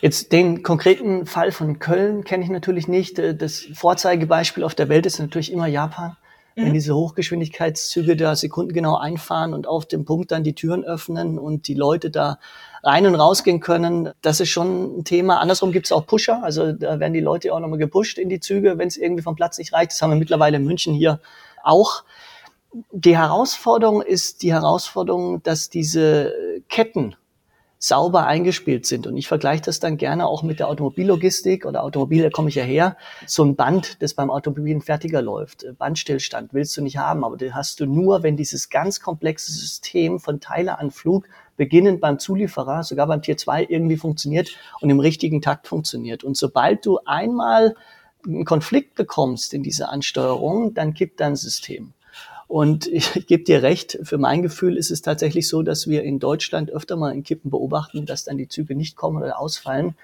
Jetzt 0.00 0.32
den 0.32 0.62
konkreten 0.62 1.26
Fall 1.26 1.50
von 1.50 1.78
Köln 1.78 2.24
kenne 2.24 2.44
ich 2.44 2.50
natürlich 2.50 2.86
nicht. 2.86 3.18
Äh, 3.18 3.34
das 3.34 3.66
Vorzeigebeispiel 3.72 4.62
auf 4.62 4.74
der 4.74 4.88
Welt 4.88 5.06
ist 5.06 5.18
natürlich 5.18 5.52
immer 5.52 5.66
Japan. 5.66 6.16
Mhm. 6.54 6.66
Wenn 6.66 6.74
diese 6.74 6.94
Hochgeschwindigkeitszüge 6.94 8.16
da 8.16 8.36
sekundengenau 8.36 8.96
einfahren 8.96 9.54
und 9.54 9.66
auf 9.66 9.86
dem 9.86 10.04
Punkt 10.04 10.32
dann 10.32 10.44
die 10.44 10.54
Türen 10.54 10.84
öffnen 10.84 11.38
und 11.38 11.66
die 11.68 11.74
Leute 11.74 12.10
da 12.10 12.38
rein 12.82 13.06
und 13.06 13.14
rausgehen 13.14 13.60
können, 13.60 14.10
das 14.20 14.40
ist 14.40 14.50
schon 14.50 14.98
ein 14.98 15.04
Thema. 15.04 15.40
Andersrum 15.40 15.72
gibt 15.72 15.86
es 15.86 15.92
auch 15.92 16.06
Pusher, 16.06 16.42
also 16.42 16.72
da 16.72 17.00
werden 17.00 17.14
die 17.14 17.20
Leute 17.20 17.52
auch 17.54 17.60
nochmal 17.60 17.78
gepusht 17.78 18.18
in 18.18 18.28
die 18.28 18.40
Züge, 18.40 18.78
wenn 18.78 18.88
es 18.88 18.96
irgendwie 18.96 19.22
vom 19.22 19.34
Platz 19.34 19.58
nicht 19.58 19.72
reicht. 19.72 19.92
Das 19.92 20.02
haben 20.02 20.10
wir 20.10 20.18
mittlerweile 20.18 20.58
in 20.58 20.64
München 20.64 20.94
hier 20.94 21.20
auch. 21.64 22.04
Die 22.92 23.16
Herausforderung 23.16 24.02
ist 24.02 24.42
die 24.42 24.52
Herausforderung, 24.52 25.42
dass 25.42 25.70
diese 25.70 26.34
Ketten 26.68 27.16
sauber 27.86 28.26
eingespielt 28.26 28.84
sind. 28.84 29.06
Und 29.06 29.16
ich 29.16 29.28
vergleiche 29.28 29.62
das 29.62 29.78
dann 29.78 29.96
gerne 29.96 30.26
auch 30.26 30.42
mit 30.42 30.58
der 30.58 30.68
Automobillogistik 30.68 31.64
oder 31.64 31.84
Automobil, 31.84 32.22
da 32.22 32.30
komme 32.30 32.48
ich 32.48 32.56
ja 32.56 32.64
her, 32.64 32.96
so 33.26 33.44
ein 33.44 33.54
Band, 33.54 34.02
das 34.02 34.14
beim 34.14 34.28
Automobil 34.28 34.80
fertiger 34.80 35.22
läuft. 35.22 35.62
Äh, 35.62 35.72
Bandstillstand 35.72 36.52
willst 36.52 36.76
du 36.76 36.82
nicht 36.82 36.98
haben, 36.98 37.22
aber 37.22 37.36
den 37.36 37.54
hast 37.54 37.78
du 37.78 37.86
nur, 37.86 38.24
wenn 38.24 38.36
dieses 38.36 38.70
ganz 38.70 39.00
komplexe 39.00 39.52
System 39.52 40.18
von 40.18 40.40
Teileanflug 40.40 41.28
beginnend 41.56 42.00
beim 42.00 42.18
Zulieferer, 42.18 42.82
sogar 42.82 43.06
beim 43.06 43.22
Tier 43.22 43.36
2 43.36 43.66
irgendwie 43.68 43.96
funktioniert 43.96 44.50
und 44.80 44.90
im 44.90 44.98
richtigen 44.98 45.40
Takt 45.40 45.68
funktioniert. 45.68 46.24
Und 46.24 46.36
sobald 46.36 46.84
du 46.84 46.98
einmal 47.04 47.76
einen 48.26 48.44
Konflikt 48.44 48.96
bekommst 48.96 49.54
in 49.54 49.62
dieser 49.62 49.92
Ansteuerung, 49.92 50.74
dann 50.74 50.92
kippt 50.92 51.20
dein 51.20 51.36
System. 51.36 51.92
Und 52.48 52.86
ich 52.92 53.26
gebe 53.26 53.44
dir 53.44 53.62
recht, 53.62 53.98
für 54.02 54.18
mein 54.18 54.42
Gefühl 54.42 54.76
ist 54.76 54.90
es 54.90 55.02
tatsächlich 55.02 55.48
so, 55.48 55.62
dass 55.62 55.88
wir 55.88 56.02
in 56.02 56.18
Deutschland 56.18 56.70
öfter 56.70 56.96
mal 56.96 57.12
in 57.12 57.22
Kippen 57.22 57.50
beobachten, 57.50 58.06
dass 58.06 58.24
dann 58.24 58.38
die 58.38 58.48
Züge 58.48 58.74
nicht 58.74 58.96
kommen 58.96 59.22
oder 59.22 59.38
ausfallen. 59.38 59.94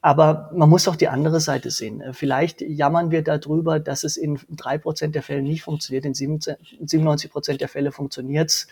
Aber 0.00 0.50
man 0.54 0.68
muss 0.68 0.86
auch 0.86 0.96
die 0.96 1.08
andere 1.08 1.40
Seite 1.40 1.70
sehen. 1.70 2.02
Vielleicht 2.12 2.60
jammern 2.60 3.10
wir 3.10 3.22
darüber, 3.22 3.80
dass 3.80 4.04
es 4.04 4.18
in 4.18 4.38
drei 4.50 4.76
Prozent 4.76 5.14
der 5.14 5.22
Fälle 5.22 5.40
nicht 5.40 5.62
funktioniert, 5.62 6.04
in 6.04 6.12
97 6.12 7.30
Prozent 7.30 7.62
der 7.62 7.68
Fälle 7.68 7.90
funktioniert's. 7.90 8.68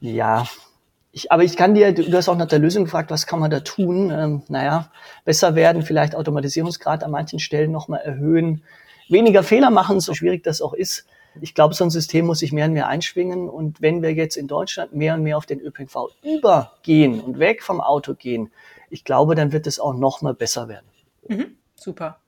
Ja, 0.00 0.48
ich, 1.16 1.32
aber 1.32 1.44
ich 1.44 1.56
kann 1.56 1.74
dir, 1.74 1.94
du, 1.94 2.02
du 2.02 2.14
hast 2.14 2.28
auch 2.28 2.36
nach 2.36 2.48
der 2.48 2.58
Lösung 2.58 2.84
gefragt, 2.84 3.10
was 3.10 3.26
kann 3.26 3.38
man 3.40 3.50
da 3.50 3.60
tun? 3.60 4.10
Ähm, 4.10 4.42
naja, 4.48 4.90
besser 5.24 5.54
werden, 5.54 5.82
vielleicht 5.82 6.14
Automatisierungsgrad 6.14 7.04
an 7.04 7.10
manchen 7.10 7.38
Stellen 7.38 7.72
nochmal 7.72 8.00
erhöhen, 8.00 8.62
weniger 9.08 9.42
Fehler 9.42 9.70
machen, 9.70 10.00
so 10.00 10.12
schwierig 10.12 10.42
das 10.42 10.60
auch 10.60 10.74
ist. 10.74 11.06
Ich 11.40 11.54
glaube, 11.54 11.74
so 11.74 11.84
ein 11.84 11.90
System 11.90 12.26
muss 12.26 12.40
sich 12.40 12.52
mehr 12.52 12.66
und 12.66 12.72
mehr 12.72 12.88
einschwingen. 12.88 13.48
Und 13.48 13.80
wenn 13.80 14.02
wir 14.02 14.12
jetzt 14.12 14.36
in 14.36 14.46
Deutschland 14.46 14.94
mehr 14.94 15.14
und 15.14 15.22
mehr 15.22 15.36
auf 15.36 15.46
den 15.46 15.60
ÖPNV 15.60 16.08
übergehen 16.22 17.20
und 17.20 17.38
weg 17.38 17.62
vom 17.62 17.80
Auto 17.80 18.14
gehen, 18.14 18.50
ich 18.90 19.04
glaube, 19.04 19.34
dann 19.34 19.52
wird 19.52 19.66
es 19.66 19.80
auch 19.80 19.94
noch 19.94 20.22
mal 20.22 20.34
besser 20.34 20.68
werden. 20.68 20.86
Mhm. 21.28 21.56
Super. 21.78 22.20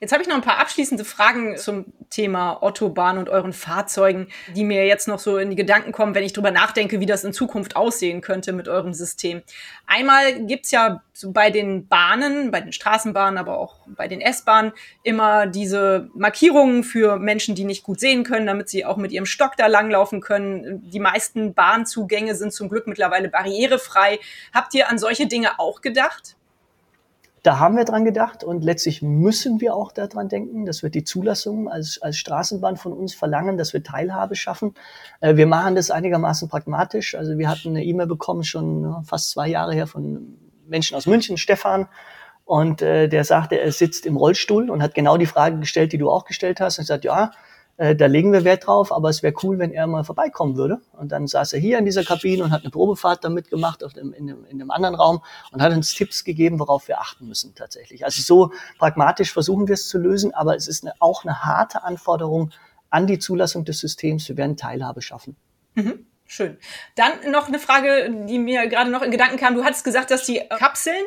Jetzt 0.00 0.12
habe 0.12 0.22
ich 0.22 0.28
noch 0.28 0.36
ein 0.36 0.42
paar 0.42 0.58
abschließende 0.58 1.04
Fragen 1.04 1.58
zum 1.58 1.84
Thema 2.08 2.62
Autobahn 2.62 3.18
und 3.18 3.28
euren 3.28 3.52
Fahrzeugen, 3.52 4.28
die 4.56 4.64
mir 4.64 4.86
jetzt 4.86 5.08
noch 5.08 5.18
so 5.18 5.36
in 5.36 5.50
die 5.50 5.56
Gedanken 5.56 5.92
kommen, 5.92 6.14
wenn 6.14 6.24
ich 6.24 6.32
drüber 6.32 6.50
nachdenke, 6.50 7.00
wie 7.00 7.06
das 7.06 7.22
in 7.22 7.34
Zukunft 7.34 7.76
aussehen 7.76 8.22
könnte 8.22 8.54
mit 8.54 8.66
eurem 8.66 8.94
System. 8.94 9.42
Einmal 9.86 10.46
gibt's 10.46 10.70
ja 10.70 11.02
bei 11.26 11.50
den 11.50 11.86
Bahnen, 11.86 12.50
bei 12.50 12.62
den 12.62 12.72
Straßenbahnen, 12.72 13.38
aber 13.38 13.58
auch 13.58 13.76
bei 13.86 14.08
den 14.08 14.22
S-Bahnen 14.22 14.72
immer 15.02 15.46
diese 15.46 16.08
Markierungen 16.14 16.82
für 16.82 17.18
Menschen, 17.18 17.54
die 17.54 17.64
nicht 17.64 17.84
gut 17.84 18.00
sehen 18.00 18.24
können, 18.24 18.46
damit 18.46 18.70
sie 18.70 18.86
auch 18.86 18.96
mit 18.96 19.12
ihrem 19.12 19.26
Stock 19.26 19.56
da 19.58 19.66
langlaufen 19.66 20.22
können. 20.22 20.82
Die 20.90 21.00
meisten 21.00 21.52
Bahnzugänge 21.52 22.34
sind 22.34 22.54
zum 22.54 22.70
Glück 22.70 22.86
mittlerweile 22.86 23.28
barrierefrei. 23.28 24.18
Habt 24.54 24.72
ihr 24.74 24.88
an 24.88 24.98
solche 24.98 25.26
Dinge 25.26 25.58
auch 25.58 25.82
gedacht? 25.82 26.36
Da 27.44 27.58
haben 27.58 27.76
wir 27.76 27.84
dran 27.84 28.06
gedacht 28.06 28.42
und 28.42 28.64
letztlich 28.64 29.02
müssen 29.02 29.60
wir 29.60 29.74
auch 29.74 29.92
daran 29.92 30.30
denken, 30.30 30.64
dass 30.64 30.82
wir 30.82 30.88
die 30.88 31.04
Zulassung 31.04 31.68
als, 31.68 32.00
als 32.00 32.16
Straßenbahn 32.16 32.78
von 32.78 32.94
uns 32.94 33.12
verlangen, 33.12 33.58
dass 33.58 33.74
wir 33.74 33.82
Teilhabe 33.82 34.34
schaffen. 34.34 34.72
Äh, 35.20 35.36
wir 35.36 35.46
machen 35.46 35.74
das 35.74 35.90
einigermaßen 35.90 36.48
pragmatisch. 36.48 37.14
Also 37.14 37.36
wir 37.36 37.50
hatten 37.50 37.68
eine 37.68 37.84
E-Mail 37.84 38.06
bekommen, 38.06 38.44
schon 38.44 39.04
fast 39.04 39.30
zwei 39.30 39.46
Jahre 39.48 39.74
her 39.74 39.86
von 39.86 40.38
Menschen 40.66 40.96
aus 40.96 41.06
München, 41.06 41.36
Stefan, 41.36 41.86
und 42.46 42.80
äh, 42.80 43.08
der 43.08 43.24
sagte, 43.24 43.60
er 43.60 43.72
sitzt 43.72 44.06
im 44.06 44.16
Rollstuhl 44.16 44.70
und 44.70 44.82
hat 44.82 44.94
genau 44.94 45.18
die 45.18 45.26
Frage 45.26 45.58
gestellt, 45.58 45.92
die 45.92 45.98
du 45.98 46.10
auch 46.10 46.24
gestellt 46.24 46.60
hast. 46.60 46.78
Und 46.78 46.86
sagt, 46.86 47.04
ja, 47.04 47.30
äh, 47.76 47.96
da 47.96 48.06
legen 48.06 48.32
wir 48.32 48.44
Wert 48.44 48.66
drauf, 48.66 48.92
aber 48.92 49.08
es 49.08 49.22
wäre 49.22 49.34
cool, 49.42 49.58
wenn 49.58 49.72
er 49.72 49.86
mal 49.86 50.04
vorbeikommen 50.04 50.56
würde. 50.56 50.80
Und 50.92 51.10
dann 51.10 51.26
saß 51.26 51.54
er 51.54 51.60
hier 51.60 51.78
in 51.78 51.84
dieser 51.84 52.04
Kabine 52.04 52.44
und 52.44 52.52
hat 52.52 52.62
eine 52.62 52.70
Probefahrt 52.70 53.24
damit 53.24 53.50
gemacht 53.50 53.82
auf 53.82 53.92
dem, 53.92 54.12
in, 54.12 54.28
dem, 54.28 54.44
in 54.44 54.58
dem 54.58 54.70
anderen 54.70 54.94
Raum 54.94 55.22
und 55.50 55.60
hat 55.60 55.72
uns 55.72 55.92
Tipps 55.94 56.22
gegeben, 56.22 56.60
worauf 56.60 56.86
wir 56.86 57.00
achten 57.00 57.26
müssen 57.26 57.54
tatsächlich. 57.54 58.04
Also 58.04 58.22
so 58.22 58.52
pragmatisch 58.78 59.32
versuchen 59.32 59.66
wir 59.66 59.74
es 59.74 59.88
zu 59.88 59.98
lösen, 59.98 60.32
aber 60.34 60.54
es 60.54 60.68
ist 60.68 60.84
eine, 60.84 60.94
auch 61.00 61.24
eine 61.24 61.44
harte 61.44 61.82
Anforderung 61.82 62.50
an 62.90 63.08
die 63.08 63.18
Zulassung 63.18 63.64
des 63.64 63.80
Systems. 63.80 64.28
Wir 64.28 64.36
werden 64.36 64.56
Teilhabe 64.56 65.02
schaffen. 65.02 65.36
Mhm. 65.74 66.03
Schön. 66.26 66.58
Dann 66.94 67.30
noch 67.30 67.48
eine 67.48 67.58
Frage, 67.58 68.10
die 68.26 68.38
mir 68.38 68.66
gerade 68.66 68.90
noch 68.90 69.02
in 69.02 69.10
Gedanken 69.10 69.36
kam. 69.36 69.54
Du 69.54 69.64
hattest 69.64 69.84
gesagt, 69.84 70.10
dass 70.10 70.24
die 70.24 70.40
Kapseln, 70.58 71.04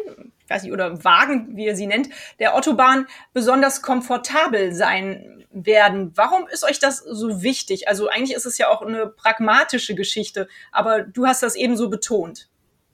weiß 0.47 0.63
nicht, 0.63 0.71
oder 0.71 1.03
Wagen, 1.03 1.55
wie 1.57 1.65
ihr 1.65 1.75
sie 1.75 1.87
nennt, 1.87 2.09
der 2.39 2.55
Autobahn 2.55 3.07
besonders 3.33 3.81
komfortabel 3.81 4.73
sein 4.73 5.45
werden. 5.51 6.11
Warum 6.15 6.47
ist 6.47 6.63
euch 6.63 6.79
das 6.79 6.99
so 6.99 7.41
wichtig? 7.41 7.87
Also 7.87 8.09
eigentlich 8.09 8.35
ist 8.35 8.45
es 8.45 8.57
ja 8.57 8.69
auch 8.69 8.81
eine 8.81 9.07
pragmatische 9.07 9.95
Geschichte, 9.95 10.47
aber 10.71 11.01
du 11.01 11.25
hast 11.25 11.41
das 11.41 11.55
eben 11.55 11.77
so 11.77 11.89
betont. 11.89 12.49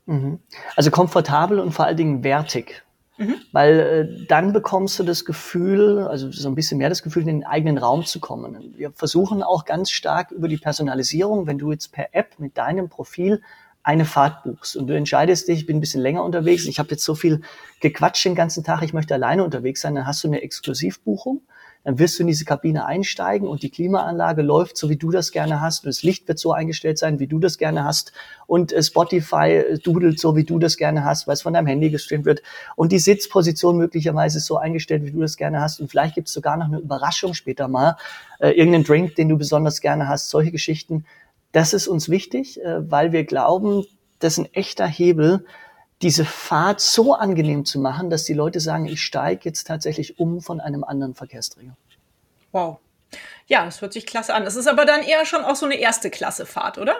Mhm. 0.05 0.39
Also 0.75 0.91
komfortabel 0.91 1.59
und 1.59 1.71
vor 1.71 1.85
allen 1.85 1.97
Dingen 1.97 2.23
wertig. 2.23 2.82
Mhm. 3.17 3.35
Weil 3.51 3.79
äh, 3.79 4.25
dann 4.27 4.53
bekommst 4.53 4.97
du 4.97 5.03
das 5.03 5.23
Gefühl, 5.23 5.99
also 5.99 6.31
so 6.31 6.47
ein 6.49 6.55
bisschen 6.55 6.79
mehr 6.79 6.89
das 6.89 7.03
Gefühl, 7.03 7.21
in 7.21 7.27
den 7.27 7.45
eigenen 7.45 7.77
Raum 7.77 8.05
zu 8.05 8.19
kommen. 8.19 8.73
Wir 8.75 8.91
versuchen 8.91 9.43
auch 9.43 9.65
ganz 9.65 9.91
stark 9.91 10.31
über 10.31 10.47
die 10.47 10.57
Personalisierung, 10.57 11.45
wenn 11.45 11.59
du 11.59 11.71
jetzt 11.71 11.91
per 11.91 12.09
App 12.13 12.39
mit 12.39 12.57
deinem 12.57 12.89
Profil 12.89 13.41
eine 13.83 14.05
Fahrt 14.05 14.43
buchst 14.43 14.77
und 14.77 14.87
du 14.87 14.95
entscheidest 14.95 15.47
dich, 15.47 15.59
ich 15.59 15.65
bin 15.65 15.77
ein 15.77 15.81
bisschen 15.81 16.01
länger 16.01 16.23
unterwegs, 16.23 16.65
ich 16.65 16.79
habe 16.79 16.89
jetzt 16.91 17.03
so 17.03 17.15
viel 17.15 17.41
gequatscht 17.81 18.25
den 18.25 18.33
ganzen 18.33 18.63
Tag, 18.63 18.81
ich 18.81 18.93
möchte 18.93 19.13
alleine 19.13 19.43
unterwegs 19.43 19.81
sein, 19.81 19.95
dann 19.95 20.07
hast 20.07 20.23
du 20.23 20.29
eine 20.29 20.41
Exklusivbuchung 20.41 21.41
dann 21.83 21.99
wirst 21.99 22.17
du 22.17 22.23
in 22.23 22.27
diese 22.27 22.45
Kabine 22.45 22.85
einsteigen 22.85 23.47
und 23.47 23.61
die 23.61 23.69
Klimaanlage 23.69 24.41
läuft 24.41 24.77
so, 24.77 24.89
wie 24.89 24.95
du 24.95 25.11
das 25.11 25.31
gerne 25.31 25.59
hast. 25.59 25.83
Und 25.83 25.89
das 25.89 26.01
Licht 26.01 26.27
wird 26.27 26.39
so 26.39 26.53
eingestellt 26.53 26.97
sein, 26.97 27.19
wie 27.19 27.27
du 27.27 27.39
das 27.39 27.57
gerne 27.57 27.83
hast. 27.83 28.13
Und 28.47 28.71
äh, 28.71 28.81
Spotify 28.81 29.49
äh, 29.49 29.79
dudelt 29.79 30.19
so, 30.19 30.35
wie 30.35 30.45
du 30.45 30.59
das 30.59 30.77
gerne 30.77 31.03
hast, 31.03 31.27
weil 31.27 31.33
es 31.33 31.41
von 31.41 31.53
deinem 31.53 31.67
Handy 31.67 31.89
gestreamt 31.89 32.25
wird. 32.25 32.41
Und 32.77 32.93
die 32.93 32.99
Sitzposition 32.99 33.77
möglicherweise 33.77 34.37
ist 34.37 34.45
so 34.45 34.57
eingestellt, 34.57 35.05
wie 35.05 35.11
du 35.11 35.19
das 35.19 35.35
gerne 35.35 35.59
hast. 35.59 35.81
Und 35.81 35.89
vielleicht 35.89 36.15
gibt 36.15 36.29
es 36.29 36.33
sogar 36.33 36.55
noch 36.55 36.67
eine 36.67 36.79
Überraschung 36.79 37.33
später 37.33 37.67
mal. 37.67 37.97
Äh, 38.39 38.51
irgendeinen 38.51 38.85
Drink, 38.85 39.15
den 39.15 39.27
du 39.27 39.37
besonders 39.37 39.81
gerne 39.81 40.07
hast. 40.07 40.29
Solche 40.29 40.51
Geschichten. 40.51 41.05
Das 41.51 41.73
ist 41.73 41.87
uns 41.87 42.07
wichtig, 42.07 42.61
äh, 42.63 42.89
weil 42.89 43.11
wir 43.11 43.25
glauben, 43.25 43.85
das 44.19 44.37
ist 44.37 44.45
ein 44.45 44.53
echter 44.53 44.87
Hebel, 44.87 45.45
diese 46.03 46.25
Fahrt 46.25 46.81
so 46.81 47.13
angenehm 47.13 47.65
zu 47.65 47.79
machen, 47.79 48.09
dass 48.09 48.25
die 48.25 48.33
Leute 48.33 48.59
sagen, 48.59 48.85
ich 48.85 49.01
steige 49.01 49.41
jetzt 49.45 49.65
tatsächlich 49.65 50.19
um 50.19 50.41
von 50.41 50.59
einem 50.59 50.83
anderen 50.83 51.15
Verkehrsträger. 51.15 51.75
Wow. 52.51 52.77
Ja, 53.47 53.65
das 53.65 53.81
hört 53.81 53.93
sich 53.93 54.05
klasse 54.05 54.33
an. 54.33 54.43
Das 54.43 54.55
ist 54.55 54.67
aber 54.67 54.85
dann 54.85 55.01
eher 55.01 55.25
schon 55.25 55.43
auch 55.43 55.55
so 55.55 55.65
eine 55.65 55.75
erste 55.75 56.09
Klasse 56.09 56.45
Fahrt, 56.45 56.77
oder? 56.77 56.95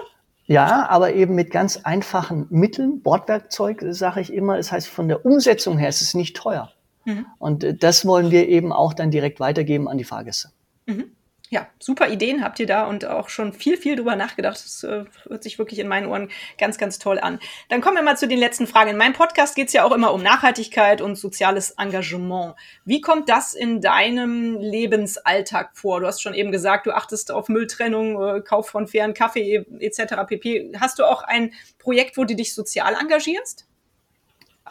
Ja, 0.45 0.87
aber 0.89 1.13
eben 1.13 1.35
mit 1.35 1.51
ganz 1.51 1.77
einfachen 1.83 2.47
Mitteln. 2.49 3.01
Bordwerkzeug, 3.01 3.83
sage 3.89 4.21
ich 4.21 4.33
immer. 4.33 4.57
Das 4.57 4.71
heißt, 4.71 4.87
von 4.87 5.07
der 5.07 5.25
Umsetzung 5.25 5.77
her 5.77 5.89
ist 5.89 6.01
es 6.01 6.13
nicht 6.13 6.35
teuer. 6.35 6.71
Mhm. 7.05 7.25
Und 7.39 7.63
äh, 7.63 7.75
das 7.75 8.05
wollen 8.05 8.31
wir 8.31 8.47
eben 8.47 8.71
auch 8.73 8.93
dann 8.93 9.11
direkt 9.11 9.39
weitergeben 9.39 9.87
an 9.87 9.97
die 9.97 10.03
Fahrgäste. 10.03 10.49
Mhm 10.85 11.11
ja, 11.49 11.67
super 11.77 12.09
Ideen 12.09 12.43
habt 12.43 12.59
ihr 12.59 12.65
da 12.65 12.87
und 12.87 13.05
auch 13.05 13.29
schon 13.29 13.53
viel, 13.53 13.77
viel 13.77 13.95
drüber 13.95 14.15
nachgedacht. 14.15 14.55
Das 14.55 14.83
äh, 14.83 15.05
hört 15.27 15.43
sich 15.43 15.59
wirklich 15.59 15.79
in 15.79 15.87
meinen 15.87 16.07
Ohren 16.07 16.29
ganz, 16.57 16.79
ganz 16.79 16.97
toll 16.97 17.19
an. 17.19 17.39
Dann 17.69 17.79
kommen 17.79 17.95
wir 17.95 18.03
mal 18.03 18.17
zu 18.17 18.27
den 18.27 18.39
letzten 18.39 18.65
Fragen. 18.65 18.89
In 18.89 18.97
meinem 18.97 19.13
Podcast 19.13 19.55
geht 19.55 19.67
es 19.67 19.73
ja 19.73 19.83
auch 19.83 19.91
immer 19.91 20.13
um 20.13 20.23
Nachhaltigkeit 20.23 20.99
und 20.99 21.15
soziales 21.15 21.71
Engagement. 21.71 22.55
Wie 22.85 23.01
kommt 23.01 23.29
das 23.29 23.53
in 23.53 23.81
deinem 23.81 24.57
Lebensalltag 24.57 25.77
vor? 25.77 25.99
Du 25.99 26.07
hast 26.07 26.21
schon 26.21 26.33
eben 26.33 26.51
gesagt, 26.51 26.87
du 26.87 26.91
achtest 26.91 27.31
auf 27.31 27.49
Mülltrennung, 27.49 28.21
äh, 28.21 28.41
Kauf 28.41 28.69
von 28.69 28.87
fairen 28.87 29.13
Kaffee 29.13 29.65
etc. 29.79 30.15
pp. 30.27 30.71
Hast 30.79 30.97
du 30.97 31.03
auch 31.03 31.21
ein 31.21 31.53
Projekt, 31.77 32.17
wo 32.17 32.23
du 32.23 32.35
dich 32.35 32.55
sozial 32.55 32.95
engagierst? 32.99 33.67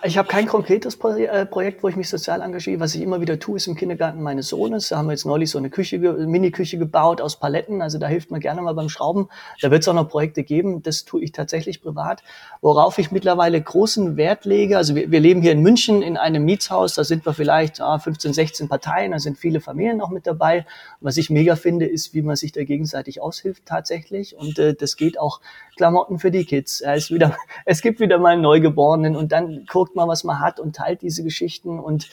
Ich 0.04 0.18
habe 0.18 0.26
kein 0.26 0.46
konkretes 0.46 0.96
äh, 0.96 1.46
Projekt, 1.46 1.84
wo 1.84 1.88
ich 1.88 1.94
mich 1.94 2.08
sozial 2.08 2.40
engagiere. 2.40 2.80
Was 2.80 2.92
ich 2.96 3.02
immer 3.02 3.20
wieder 3.20 3.38
tue, 3.38 3.58
ist 3.58 3.68
im 3.68 3.76
Kindergarten 3.76 4.20
meines 4.20 4.48
Sohnes. 4.48 4.88
Da 4.88 4.96
haben 4.96 5.06
wir 5.06 5.12
jetzt 5.12 5.26
neulich 5.26 5.48
so 5.48 5.58
eine 5.58 5.70
Küche, 5.70 6.00
Mini-Küche 6.00 6.76
gebaut 6.76 7.20
aus 7.20 7.38
Paletten. 7.38 7.80
Also 7.80 7.98
da 7.98 8.08
hilft 8.08 8.32
man 8.32 8.40
gerne 8.40 8.62
mal 8.62 8.74
beim 8.74 8.88
Schrauben. 8.88 9.28
Da 9.60 9.70
wird 9.70 9.82
es 9.82 9.88
auch 9.88 9.94
noch 9.94 10.08
Projekte 10.08 10.42
geben. 10.42 10.82
Das 10.82 11.04
tue 11.04 11.22
ich 11.22 11.30
tatsächlich 11.30 11.82
privat. 11.82 12.24
Worauf 12.60 12.98
ich 12.98 13.12
mittlerweile 13.12 13.60
großen 13.60 14.16
Wert 14.16 14.44
lege. 14.44 14.76
Also 14.76 14.96
wir, 14.96 15.12
wir 15.12 15.20
leben 15.20 15.40
hier 15.40 15.52
in 15.52 15.62
München 15.62 16.02
in 16.02 16.16
einem 16.16 16.44
Mietshaus. 16.44 16.94
Da 16.94 17.04
sind 17.04 17.24
wir 17.24 17.32
vielleicht 17.32 17.80
ah, 17.80 18.00
15, 18.00 18.32
16 18.32 18.68
Parteien. 18.68 19.12
Da 19.12 19.20
sind 19.20 19.38
viele 19.38 19.60
Familien 19.60 20.00
auch 20.00 20.10
mit 20.10 20.26
dabei. 20.26 20.66
Was 21.00 21.16
ich 21.16 21.30
mega 21.30 21.54
finde, 21.54 21.86
ist, 21.86 22.12
wie 22.12 22.22
man 22.22 22.34
sich 22.34 22.50
da 22.50 22.64
gegenseitig 22.64 23.22
aushilft 23.22 23.66
tatsächlich. 23.66 24.36
Und 24.36 24.58
äh, 24.58 24.74
das 24.74 24.96
geht 24.96 25.20
auch 25.20 25.40
Klamotten 25.76 26.18
für 26.18 26.32
die 26.32 26.44
Kids. 26.44 26.80
Ist 26.80 27.12
wieder, 27.12 27.36
es 27.66 27.82
gibt 27.82 28.00
wieder 28.00 28.18
mal 28.18 28.32
einen 28.32 28.42
Neugeborenen 28.42 29.14
und 29.14 29.30
dann 29.30 29.64
guckt 29.70 29.91
man, 29.94 30.08
was 30.08 30.24
man 30.24 30.40
hat 30.40 30.60
und 30.60 30.76
teilt 30.76 31.02
diese 31.02 31.22
Geschichten 31.22 31.78
und 31.78 32.08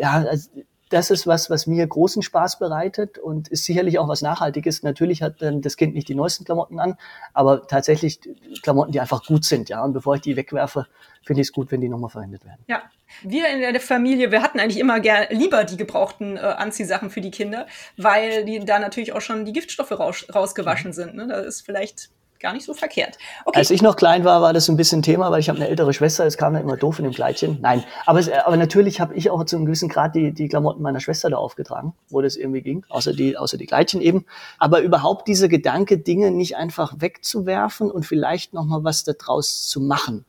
ja, 0.00 0.24
also 0.28 0.50
das 0.88 1.10
ist 1.10 1.26
was, 1.26 1.50
was 1.50 1.66
mir 1.66 1.86
großen 1.86 2.22
Spaß 2.22 2.58
bereitet 2.58 3.18
und 3.18 3.48
ist 3.48 3.64
sicherlich 3.64 3.98
auch 3.98 4.08
was 4.08 4.22
Nachhaltiges. 4.22 4.82
Natürlich 4.82 5.22
hat 5.22 5.42
dann 5.42 5.60
das 5.60 5.76
Kind 5.76 5.94
nicht 5.94 6.08
die 6.08 6.14
neuesten 6.14 6.44
Klamotten 6.44 6.78
an, 6.78 6.96
aber 7.34 7.66
tatsächlich 7.66 8.20
Klamotten, 8.62 8.92
die 8.92 9.00
einfach 9.00 9.24
gut 9.26 9.44
sind, 9.44 9.68
ja. 9.68 9.84
Und 9.84 9.92
bevor 9.92 10.14
ich 10.14 10.22
die 10.22 10.36
wegwerfe, 10.36 10.86
finde 11.24 11.42
ich 11.42 11.48
es 11.48 11.52
gut, 11.52 11.70
wenn 11.70 11.80
die 11.80 11.88
nochmal 11.88 12.10
verwendet 12.10 12.44
werden. 12.44 12.64
Ja, 12.68 12.82
wir 13.22 13.48
in 13.48 13.60
der 13.60 13.80
Familie, 13.80 14.30
wir 14.30 14.42
hatten 14.42 14.60
eigentlich 14.60 14.78
immer 14.78 15.00
gern, 15.00 15.26
lieber 15.30 15.64
die 15.64 15.76
gebrauchten 15.76 16.36
äh, 16.36 16.40
Anziehsachen 16.40 17.10
für 17.10 17.20
die 17.20 17.30
Kinder, 17.30 17.66
weil 17.96 18.44
die 18.44 18.60
da 18.60 18.78
natürlich 18.78 19.12
auch 19.12 19.20
schon 19.20 19.44
die 19.44 19.52
Giftstoffe 19.52 19.92
raus, 19.92 20.26
rausgewaschen 20.34 20.90
mhm. 20.90 20.94
sind. 20.94 21.14
Ne? 21.14 21.26
Da 21.26 21.36
ist 21.36 21.62
vielleicht 21.62 22.10
gar 22.40 22.52
nicht 22.52 22.64
so 22.64 22.74
verkehrt. 22.74 23.18
Okay. 23.44 23.58
Als 23.58 23.70
ich 23.70 23.82
noch 23.82 23.96
klein 23.96 24.24
war, 24.24 24.42
war 24.42 24.52
das 24.52 24.68
ein 24.68 24.76
bisschen 24.76 25.02
Thema, 25.02 25.30
weil 25.30 25.40
ich 25.40 25.48
habe 25.48 25.58
eine 25.58 25.68
ältere 25.68 25.92
Schwester, 25.92 26.24
es 26.24 26.36
kam 26.36 26.54
dann 26.54 26.62
immer 26.62 26.76
doof 26.76 26.98
in 26.98 27.04
dem 27.04 27.12
Kleidchen. 27.12 27.58
Nein, 27.60 27.84
aber, 28.06 28.20
es, 28.20 28.30
aber 28.30 28.56
natürlich 28.56 29.00
habe 29.00 29.14
ich 29.14 29.30
auch 29.30 29.44
zu 29.44 29.56
einem 29.56 29.66
gewissen 29.66 29.88
Grad 29.88 30.14
die, 30.14 30.32
die 30.32 30.48
Klamotten 30.48 30.82
meiner 30.82 31.00
Schwester 31.00 31.30
da 31.30 31.36
aufgetragen, 31.36 31.94
wo 32.08 32.20
das 32.20 32.36
irgendwie 32.36 32.62
ging, 32.62 32.84
außer 32.88 33.12
die, 33.12 33.36
außer 33.36 33.58
die 33.58 33.66
Kleidchen 33.66 34.00
eben. 34.00 34.24
Aber 34.58 34.80
überhaupt 34.80 35.28
dieser 35.28 35.48
Gedanke, 35.48 35.98
Dinge 35.98 36.30
nicht 36.30 36.56
einfach 36.56 36.94
wegzuwerfen 36.98 37.90
und 37.90 38.06
vielleicht 38.06 38.54
nochmal 38.54 38.84
was 38.84 39.04
daraus 39.04 39.66
zu 39.66 39.80
machen. 39.80 40.24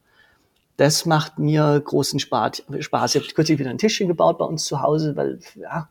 Das 0.78 1.06
macht 1.06 1.40
mir 1.40 1.82
großen 1.84 2.20
Spaß. 2.20 2.64
Ich 2.78 2.92
habe 2.92 3.26
kürzlich 3.36 3.60
wieder 3.60 3.70
ein 3.70 3.78
Tischchen 3.78 4.08
gebaut 4.08 4.38
bei 4.38 4.46
uns 4.46 4.64
zu 4.64 4.82
Hause, 4.82 5.16
weil, 5.18 5.40
ja, 5.56 5.90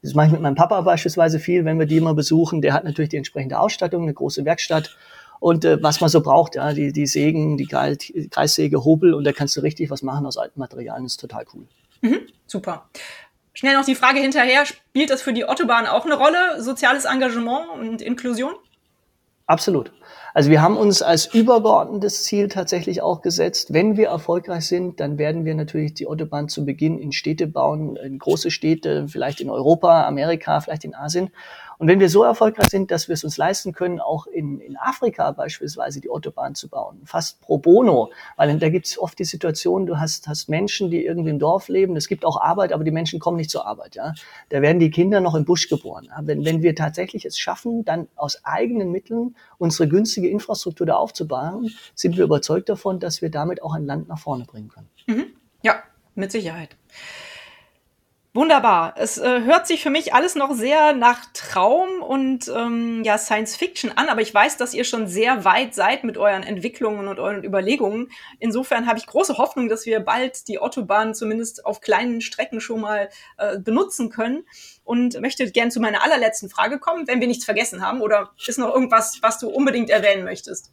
das 0.00 0.14
mache 0.14 0.26
ich 0.26 0.32
mit 0.32 0.40
meinem 0.40 0.54
Papa 0.54 0.80
beispielsweise 0.82 1.40
viel, 1.40 1.64
wenn 1.64 1.78
wir 1.78 1.86
die 1.86 1.96
immer 1.96 2.14
besuchen. 2.14 2.60
Der 2.62 2.72
hat 2.72 2.84
natürlich 2.84 3.08
die 3.08 3.16
entsprechende 3.16 3.58
Ausstattung, 3.58 4.04
eine 4.04 4.14
große 4.14 4.44
Werkstatt 4.44 4.96
und 5.40 5.64
äh, 5.64 5.82
was 5.82 6.00
man 6.00 6.10
so 6.10 6.20
braucht, 6.20 6.54
ja, 6.54 6.72
die, 6.72 6.92
die 6.92 7.06
Sägen, 7.06 7.56
die 7.56 7.66
Kreissäge, 7.66 8.84
Hobel 8.84 9.14
und 9.14 9.24
da 9.24 9.32
kannst 9.32 9.56
du 9.56 9.60
richtig 9.60 9.90
was 9.90 10.02
machen 10.02 10.26
aus 10.26 10.36
alten 10.36 10.58
Materialien, 10.60 11.06
ist 11.06 11.20
total 11.20 11.44
cool. 11.54 11.66
Mhm, 12.00 12.20
super. 12.46 12.88
Schnell 13.54 13.74
noch 13.74 13.84
die 13.84 13.96
Frage 13.96 14.20
hinterher, 14.20 14.64
spielt 14.66 15.10
das 15.10 15.22
für 15.22 15.32
die 15.32 15.44
Autobahn 15.44 15.86
auch 15.86 16.04
eine 16.04 16.14
Rolle, 16.14 16.62
soziales 16.62 17.04
Engagement 17.04 17.70
und 17.80 18.02
Inklusion? 18.02 18.54
Absolut. 19.46 19.92
Also 20.34 20.50
wir 20.50 20.60
haben 20.60 20.76
uns 20.76 21.00
als 21.00 21.26
übergeordnetes 21.26 22.22
Ziel 22.24 22.48
tatsächlich 22.48 23.00
auch 23.00 23.22
gesetzt, 23.22 23.72
wenn 23.72 23.96
wir 23.96 24.08
erfolgreich 24.08 24.68
sind, 24.68 25.00
dann 25.00 25.18
werden 25.18 25.44
wir 25.44 25.54
natürlich 25.54 25.94
die 25.94 26.06
Autobahn 26.06 26.48
zu 26.48 26.64
Beginn 26.64 26.98
in 26.98 27.12
Städte 27.12 27.46
bauen, 27.46 27.96
in 27.96 28.18
große 28.18 28.50
Städte, 28.50 29.08
vielleicht 29.08 29.40
in 29.40 29.48
Europa, 29.48 30.06
Amerika, 30.06 30.60
vielleicht 30.60 30.84
in 30.84 30.94
Asien. 30.94 31.30
Und 31.78 31.86
wenn 31.86 32.00
wir 32.00 32.08
so 32.08 32.24
erfolgreich 32.24 32.68
sind, 32.70 32.90
dass 32.90 33.08
wir 33.08 33.14
es 33.14 33.22
uns 33.22 33.36
leisten 33.36 33.72
können, 33.72 34.00
auch 34.00 34.26
in, 34.26 34.60
in 34.60 34.76
Afrika 34.76 35.30
beispielsweise 35.30 36.00
die 36.00 36.10
Autobahn 36.10 36.56
zu 36.56 36.68
bauen, 36.68 37.00
fast 37.04 37.40
pro 37.40 37.58
bono, 37.58 38.10
weil 38.36 38.58
da 38.58 38.68
gibt 38.68 38.86
es 38.86 38.98
oft 38.98 39.18
die 39.18 39.24
Situation, 39.24 39.86
du 39.86 39.98
hast, 39.98 40.26
hast 40.26 40.48
Menschen, 40.48 40.90
die 40.90 41.04
irgendwie 41.04 41.30
im 41.30 41.38
Dorf 41.38 41.68
leben, 41.68 41.96
es 41.96 42.08
gibt 42.08 42.24
auch 42.24 42.40
Arbeit, 42.40 42.72
aber 42.72 42.82
die 42.82 42.90
Menschen 42.90 43.20
kommen 43.20 43.36
nicht 43.36 43.50
zur 43.50 43.64
Arbeit. 43.64 43.94
Ja? 43.94 44.12
Da 44.48 44.60
werden 44.60 44.80
die 44.80 44.90
Kinder 44.90 45.20
noch 45.20 45.36
im 45.36 45.44
Busch 45.44 45.68
geboren. 45.68 46.08
Wenn, 46.22 46.44
wenn 46.44 46.62
wir 46.62 46.74
tatsächlich 46.74 47.24
es 47.24 47.38
schaffen, 47.38 47.84
dann 47.84 48.08
aus 48.16 48.44
eigenen 48.44 48.90
Mitteln 48.90 49.36
unsere 49.58 49.88
günstige 49.88 50.28
Infrastruktur 50.28 50.86
da 50.86 50.96
aufzubauen, 50.96 51.70
sind 51.94 52.16
wir 52.16 52.24
überzeugt 52.24 52.68
davon, 52.68 52.98
dass 52.98 53.22
wir 53.22 53.30
damit 53.30 53.62
auch 53.62 53.74
ein 53.74 53.86
Land 53.86 54.08
nach 54.08 54.18
vorne 54.18 54.44
bringen 54.44 54.68
können. 54.68 54.88
Mhm. 55.06 55.26
Ja, 55.62 55.82
mit 56.16 56.32
Sicherheit. 56.32 56.76
Wunderbar. 58.34 58.94
Es 58.98 59.16
äh, 59.16 59.40
hört 59.42 59.66
sich 59.66 59.82
für 59.82 59.88
mich 59.88 60.12
alles 60.12 60.34
noch 60.34 60.52
sehr 60.52 60.92
nach 60.92 61.24
Traum 61.32 62.02
und 62.02 62.46
ähm, 62.54 63.02
ja 63.02 63.16
Science 63.16 63.56
Fiction 63.56 63.90
an, 63.96 64.10
aber 64.10 64.20
ich 64.20 64.32
weiß, 64.34 64.58
dass 64.58 64.74
ihr 64.74 64.84
schon 64.84 65.06
sehr 65.06 65.46
weit 65.46 65.74
seid 65.74 66.04
mit 66.04 66.18
euren 66.18 66.42
Entwicklungen 66.42 67.08
und 67.08 67.18
euren 67.18 67.42
Überlegungen. 67.42 68.10
Insofern 68.38 68.86
habe 68.86 68.98
ich 68.98 69.06
große 69.06 69.38
Hoffnung, 69.38 69.70
dass 69.70 69.86
wir 69.86 70.00
bald 70.00 70.46
die 70.46 70.58
Autobahn 70.58 71.14
zumindest 71.14 71.64
auf 71.64 71.80
kleinen 71.80 72.20
Strecken 72.20 72.60
schon 72.60 72.82
mal 72.82 73.08
äh, 73.38 73.58
benutzen 73.58 74.10
können 74.10 74.44
und 74.84 75.18
möchte 75.20 75.50
gern 75.50 75.70
zu 75.70 75.80
meiner 75.80 76.04
allerletzten 76.04 76.50
Frage 76.50 76.78
kommen, 76.78 77.08
wenn 77.08 77.20
wir 77.20 77.28
nichts 77.28 77.46
vergessen 77.46 77.84
haben 77.84 78.02
oder 78.02 78.30
ist 78.46 78.58
noch 78.58 78.74
irgendwas, 78.74 79.18
was 79.22 79.38
du 79.38 79.48
unbedingt 79.48 79.88
erwähnen 79.88 80.24
möchtest? 80.24 80.70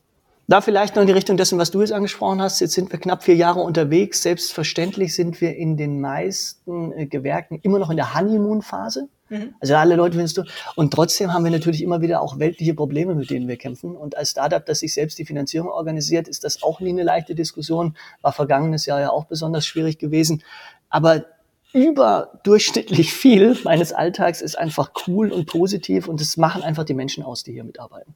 Da 0.48 0.62
vielleicht 0.62 0.96
noch 0.96 1.02
in 1.02 1.08
die 1.08 1.14
Richtung 1.14 1.38
dessen, 1.38 1.58
was 1.58 1.72
du 1.72 1.82
jetzt 1.82 1.92
angesprochen 1.92 2.42
hast. 2.42 2.60
Jetzt 2.60 2.74
sind 2.74 2.92
wir 2.92 3.00
knapp 3.00 3.24
vier 3.24 3.36
Jahre 3.36 3.62
unterwegs. 3.62 4.22
Selbstverständlich 4.22 5.16
sind 5.16 5.42
wir 5.42 5.56
in 5.56 5.76
den 5.76 6.00
meisten 6.02 6.92
äh, 6.92 7.08
Gewerken 7.08 7.60
immer 7.64 7.80
noch 7.80 7.90
in 7.90 7.98
der 7.98 8.14
Honeymoon-Phase. 8.14 9.08
Mhm. 9.30 9.56
Also 9.60 9.76
alle 9.76 9.96
Leute 9.96 10.18
findest 10.18 10.38
du. 10.38 10.44
Und 10.76 10.94
trotzdem 10.94 11.34
haben 11.34 11.44
wir 11.44 11.52
natürlich 11.52 11.82
immer 11.82 12.02
wieder 12.02 12.22
auch 12.22 12.38
weltliche 12.38 12.76
Probleme, 12.76 13.16
mit 13.16 13.32
denen 13.32 13.48
wir 13.48 13.58
kämpfen. 13.58 13.96
Und 13.96 14.18
als 14.18 14.32
Startup, 14.32 14.64
das 14.64 14.80
sich 14.80 14.94
selbst 14.94 15.18
die 15.18 15.26
Finanzierung 15.26 15.70
organisiert, 15.70 16.28
ist 16.28 16.44
das 16.44 16.62
auch 16.62 16.80
nie 16.80 16.90
eine 16.90 17.04
leichte 17.04 17.34
Diskussion. 17.34 17.96
War 18.22 18.32
vergangenes 18.32 18.86
Jahr 18.86 19.00
ja 19.00 19.10
auch 19.10 19.26
besonders 19.26 19.66
schwierig 19.66 19.98
gewesen. 19.98 20.44
Aber 20.90 21.26
überdurchschnittlich 21.74 23.14
viel 23.14 23.58
meines 23.64 23.94
Alltags 23.94 24.42
ist 24.42 24.58
einfach 24.60 24.92
cool 25.08 25.32
und 25.32 25.48
positiv 25.48 26.08
und 26.08 26.22
es 26.22 26.38
machen 26.38 26.62
einfach 26.62 26.86
die 26.86 26.94
Menschen 26.94 27.24
aus, 27.24 27.44
die 27.44 27.52
hier 27.52 27.64
mitarbeiten. 27.64 28.14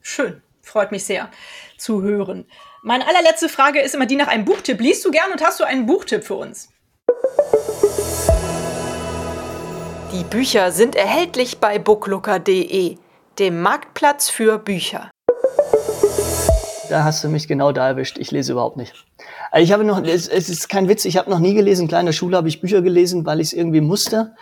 Schön. 0.00 0.42
Freut 0.66 0.90
mich 0.90 1.04
sehr 1.04 1.30
zu 1.78 2.02
hören. 2.02 2.44
Meine 2.82 3.06
allerletzte 3.06 3.48
Frage 3.48 3.80
ist 3.80 3.94
immer 3.94 4.04
die 4.04 4.16
nach 4.16 4.26
einem 4.26 4.44
Buchtipp. 4.44 4.80
Liest 4.80 5.04
du 5.04 5.12
gern 5.12 5.30
und 5.30 5.40
hast 5.40 5.60
du 5.60 5.64
einen 5.64 5.86
Buchtipp 5.86 6.24
für 6.24 6.34
uns? 6.34 6.70
Die 10.12 10.24
Bücher 10.24 10.72
sind 10.72 10.96
erhältlich 10.96 11.58
bei 11.58 11.78
booklooker.de, 11.78 12.96
dem 13.38 13.62
Marktplatz 13.62 14.28
für 14.28 14.58
Bücher. 14.58 15.08
Da 16.88 17.04
hast 17.04 17.22
du 17.22 17.28
mich 17.28 17.46
genau 17.46 17.70
da 17.70 17.86
erwischt. 17.86 18.18
Ich 18.18 18.32
lese 18.32 18.52
überhaupt 18.52 18.76
nicht. 18.76 18.92
Also 19.52 19.62
ich 19.62 19.72
habe 19.72 19.84
noch, 19.84 20.02
es, 20.02 20.26
es 20.26 20.48
ist 20.48 20.68
kein 20.68 20.88
Witz, 20.88 21.04
ich 21.04 21.16
habe 21.16 21.30
noch 21.30 21.38
nie 21.38 21.54
gelesen. 21.54 21.82
In 21.82 21.88
kleiner 21.88 22.12
Schule 22.12 22.36
habe 22.36 22.48
ich 22.48 22.60
Bücher 22.60 22.82
gelesen, 22.82 23.24
weil 23.24 23.38
ich 23.38 23.48
es 23.48 23.52
irgendwie 23.52 23.80
musste 23.80 24.34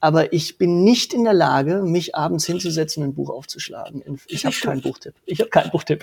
aber 0.00 0.32
ich 0.32 0.56
bin 0.56 0.82
nicht 0.82 1.12
in 1.12 1.24
der 1.24 1.34
Lage, 1.34 1.82
mich 1.82 2.14
abends 2.14 2.46
hinzusetzen 2.46 3.02
und 3.02 3.10
ein 3.10 3.14
Buch 3.14 3.28
aufzuschlagen. 3.30 4.02
Ich 4.26 4.46
habe 4.46 4.56
keinen 4.56 4.80
Buchtipp. 4.80 5.14
Ich 5.26 5.40
habe 5.40 5.50
keinen 5.50 5.70
Buchtipp. 5.70 6.02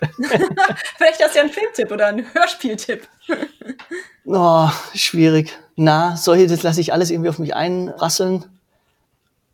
Vielleicht 0.97 1.23
hast 1.23 1.33
du 1.33 1.37
ja 1.37 1.43
einen 1.43 1.51
Filmtipp 1.51 1.91
oder 1.91 2.07
einen 2.07 2.25
Hörspieltipp. 2.33 3.07
oh, 4.25 4.69
schwierig. 4.93 5.57
Na, 5.75 6.15
solche, 6.15 6.47
das 6.47 6.63
lasse 6.63 6.79
ich 6.79 6.93
alles 6.93 7.09
irgendwie 7.09 7.29
auf 7.29 7.39
mich 7.39 7.55
einrasseln. 7.55 8.45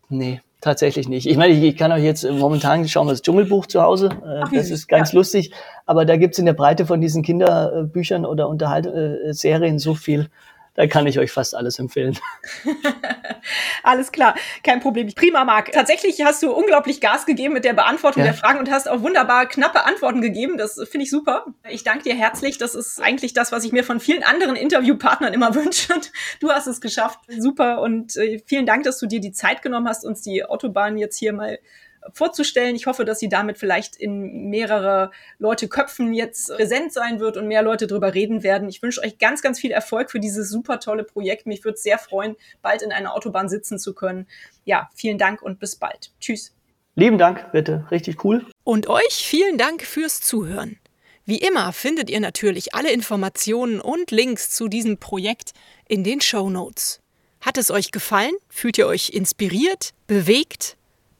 Nee, 0.09 0.41
tatsächlich 0.59 1.07
nicht. 1.07 1.25
Ich 1.27 1.37
meine, 1.37 1.53
ich 1.53 1.77
kann 1.77 1.91
euch 1.93 2.03
jetzt 2.03 2.29
momentan 2.29 2.87
schauen 2.87 3.07
wir 3.07 3.11
das 3.11 3.21
Dschungelbuch 3.21 3.65
zu 3.65 3.81
Hause. 3.81 4.09
Äh, 4.25 4.41
Ach, 4.43 4.51
das 4.51 4.69
ist 4.69 4.87
ganz 4.87 5.13
ja. 5.13 5.19
lustig. 5.19 5.51
Aber 5.85 6.05
da 6.05 6.17
gibt's 6.17 6.37
in 6.37 6.45
der 6.45 6.53
Breite 6.53 6.85
von 6.85 6.99
diesen 6.99 7.23
Kinderbüchern 7.23 8.25
oder 8.25 8.49
Unterhaltserien 8.49 9.75
äh, 9.75 9.79
so 9.79 9.95
viel 9.95 10.29
da 10.75 10.87
kann 10.87 11.05
ich 11.05 11.19
euch 11.19 11.31
fast 11.31 11.55
alles 11.55 11.77
empfehlen. 11.77 12.17
alles 13.83 14.11
klar, 14.11 14.35
kein 14.63 14.79
Problem. 14.79 15.11
Prima, 15.13 15.45
Marc. 15.45 15.71
Tatsächlich 15.71 16.23
hast 16.23 16.41
du 16.41 16.51
unglaublich 16.51 16.99
Gas 17.01 17.25
gegeben 17.25 17.53
mit 17.53 17.65
der 17.65 17.73
Beantwortung 17.73 18.21
ja. 18.23 18.31
der 18.31 18.33
Fragen 18.33 18.59
und 18.59 18.71
hast 18.71 18.89
auch 18.89 19.01
wunderbar 19.01 19.47
knappe 19.47 19.85
Antworten 19.85 20.21
gegeben. 20.21 20.57
Das 20.57 20.75
finde 20.89 21.03
ich 21.03 21.09
super. 21.09 21.45
Ich 21.69 21.83
danke 21.83 22.03
dir 22.03 22.15
herzlich. 22.15 22.57
Das 22.57 22.75
ist 22.75 23.01
eigentlich 23.01 23.33
das, 23.33 23.51
was 23.51 23.63
ich 23.63 23.71
mir 23.71 23.83
von 23.83 23.99
vielen 23.99 24.23
anderen 24.23 24.55
Interviewpartnern 24.55 25.33
immer 25.33 25.53
wünsche. 25.55 25.93
Du 26.39 26.49
hast 26.49 26.67
es 26.67 26.81
geschafft. 26.81 27.19
Super 27.37 27.81
und 27.81 28.15
äh, 28.15 28.41
vielen 28.45 28.65
Dank, 28.65 28.83
dass 28.83 28.99
du 28.99 29.05
dir 29.05 29.19
die 29.19 29.31
Zeit 29.31 29.61
genommen 29.61 29.87
hast, 29.87 30.05
uns 30.05 30.21
die 30.21 30.43
Autobahn 30.43 30.97
jetzt 30.97 31.17
hier 31.17 31.33
mal 31.33 31.59
vorzustellen. 32.11 32.75
Ich 32.75 32.85
hoffe, 32.85 33.05
dass 33.05 33.19
sie 33.19 33.29
damit 33.29 33.57
vielleicht 33.57 33.95
in 33.95 34.49
mehrere 34.49 35.11
Leute 35.39 35.67
Köpfen 35.67 36.13
jetzt 36.13 36.53
präsent 36.55 36.91
sein 36.91 37.19
wird 37.19 37.37
und 37.37 37.47
mehr 37.47 37.61
Leute 37.61 37.87
drüber 37.87 38.13
reden 38.13 38.43
werden. 38.43 38.67
Ich 38.69 38.81
wünsche 38.81 39.01
euch 39.01 39.17
ganz, 39.17 39.41
ganz 39.41 39.59
viel 39.59 39.71
Erfolg 39.71 40.11
für 40.11 40.19
dieses 40.19 40.49
super 40.49 40.79
tolle 40.79 41.03
Projekt. 41.03 41.45
Mich 41.45 41.63
würde 41.63 41.75
es 41.75 41.83
sehr 41.83 41.97
freuen, 41.97 42.35
bald 42.61 42.81
in 42.81 42.91
einer 42.91 43.15
Autobahn 43.15 43.49
sitzen 43.49 43.79
zu 43.79 43.93
können. 43.93 44.27
Ja, 44.65 44.89
vielen 44.95 45.17
Dank 45.17 45.41
und 45.41 45.59
bis 45.59 45.75
bald. 45.75 46.11
Tschüss. 46.19 46.53
Lieben 46.95 47.17
Dank, 47.17 47.51
bitte. 47.51 47.87
Richtig 47.89 48.23
cool. 48.23 48.45
Und 48.63 48.87
euch 48.87 49.13
vielen 49.13 49.57
Dank 49.57 49.81
fürs 49.81 50.21
Zuhören. 50.21 50.77
Wie 51.25 51.37
immer 51.37 51.71
findet 51.71 52.09
ihr 52.09 52.19
natürlich 52.19 52.75
alle 52.75 52.91
Informationen 52.91 53.79
und 53.79 54.11
Links 54.11 54.49
zu 54.49 54.67
diesem 54.67 54.97
Projekt 54.97 55.53
in 55.87 56.03
den 56.03 56.21
Show 56.21 56.49
Notes. 56.49 56.99
Hat 57.39 57.57
es 57.57 57.71
euch 57.71 57.91
gefallen? 57.91 58.33
Fühlt 58.49 58.77
ihr 58.77 58.87
euch 58.87 59.09
inspiriert, 59.09 59.91
bewegt? 60.07 60.77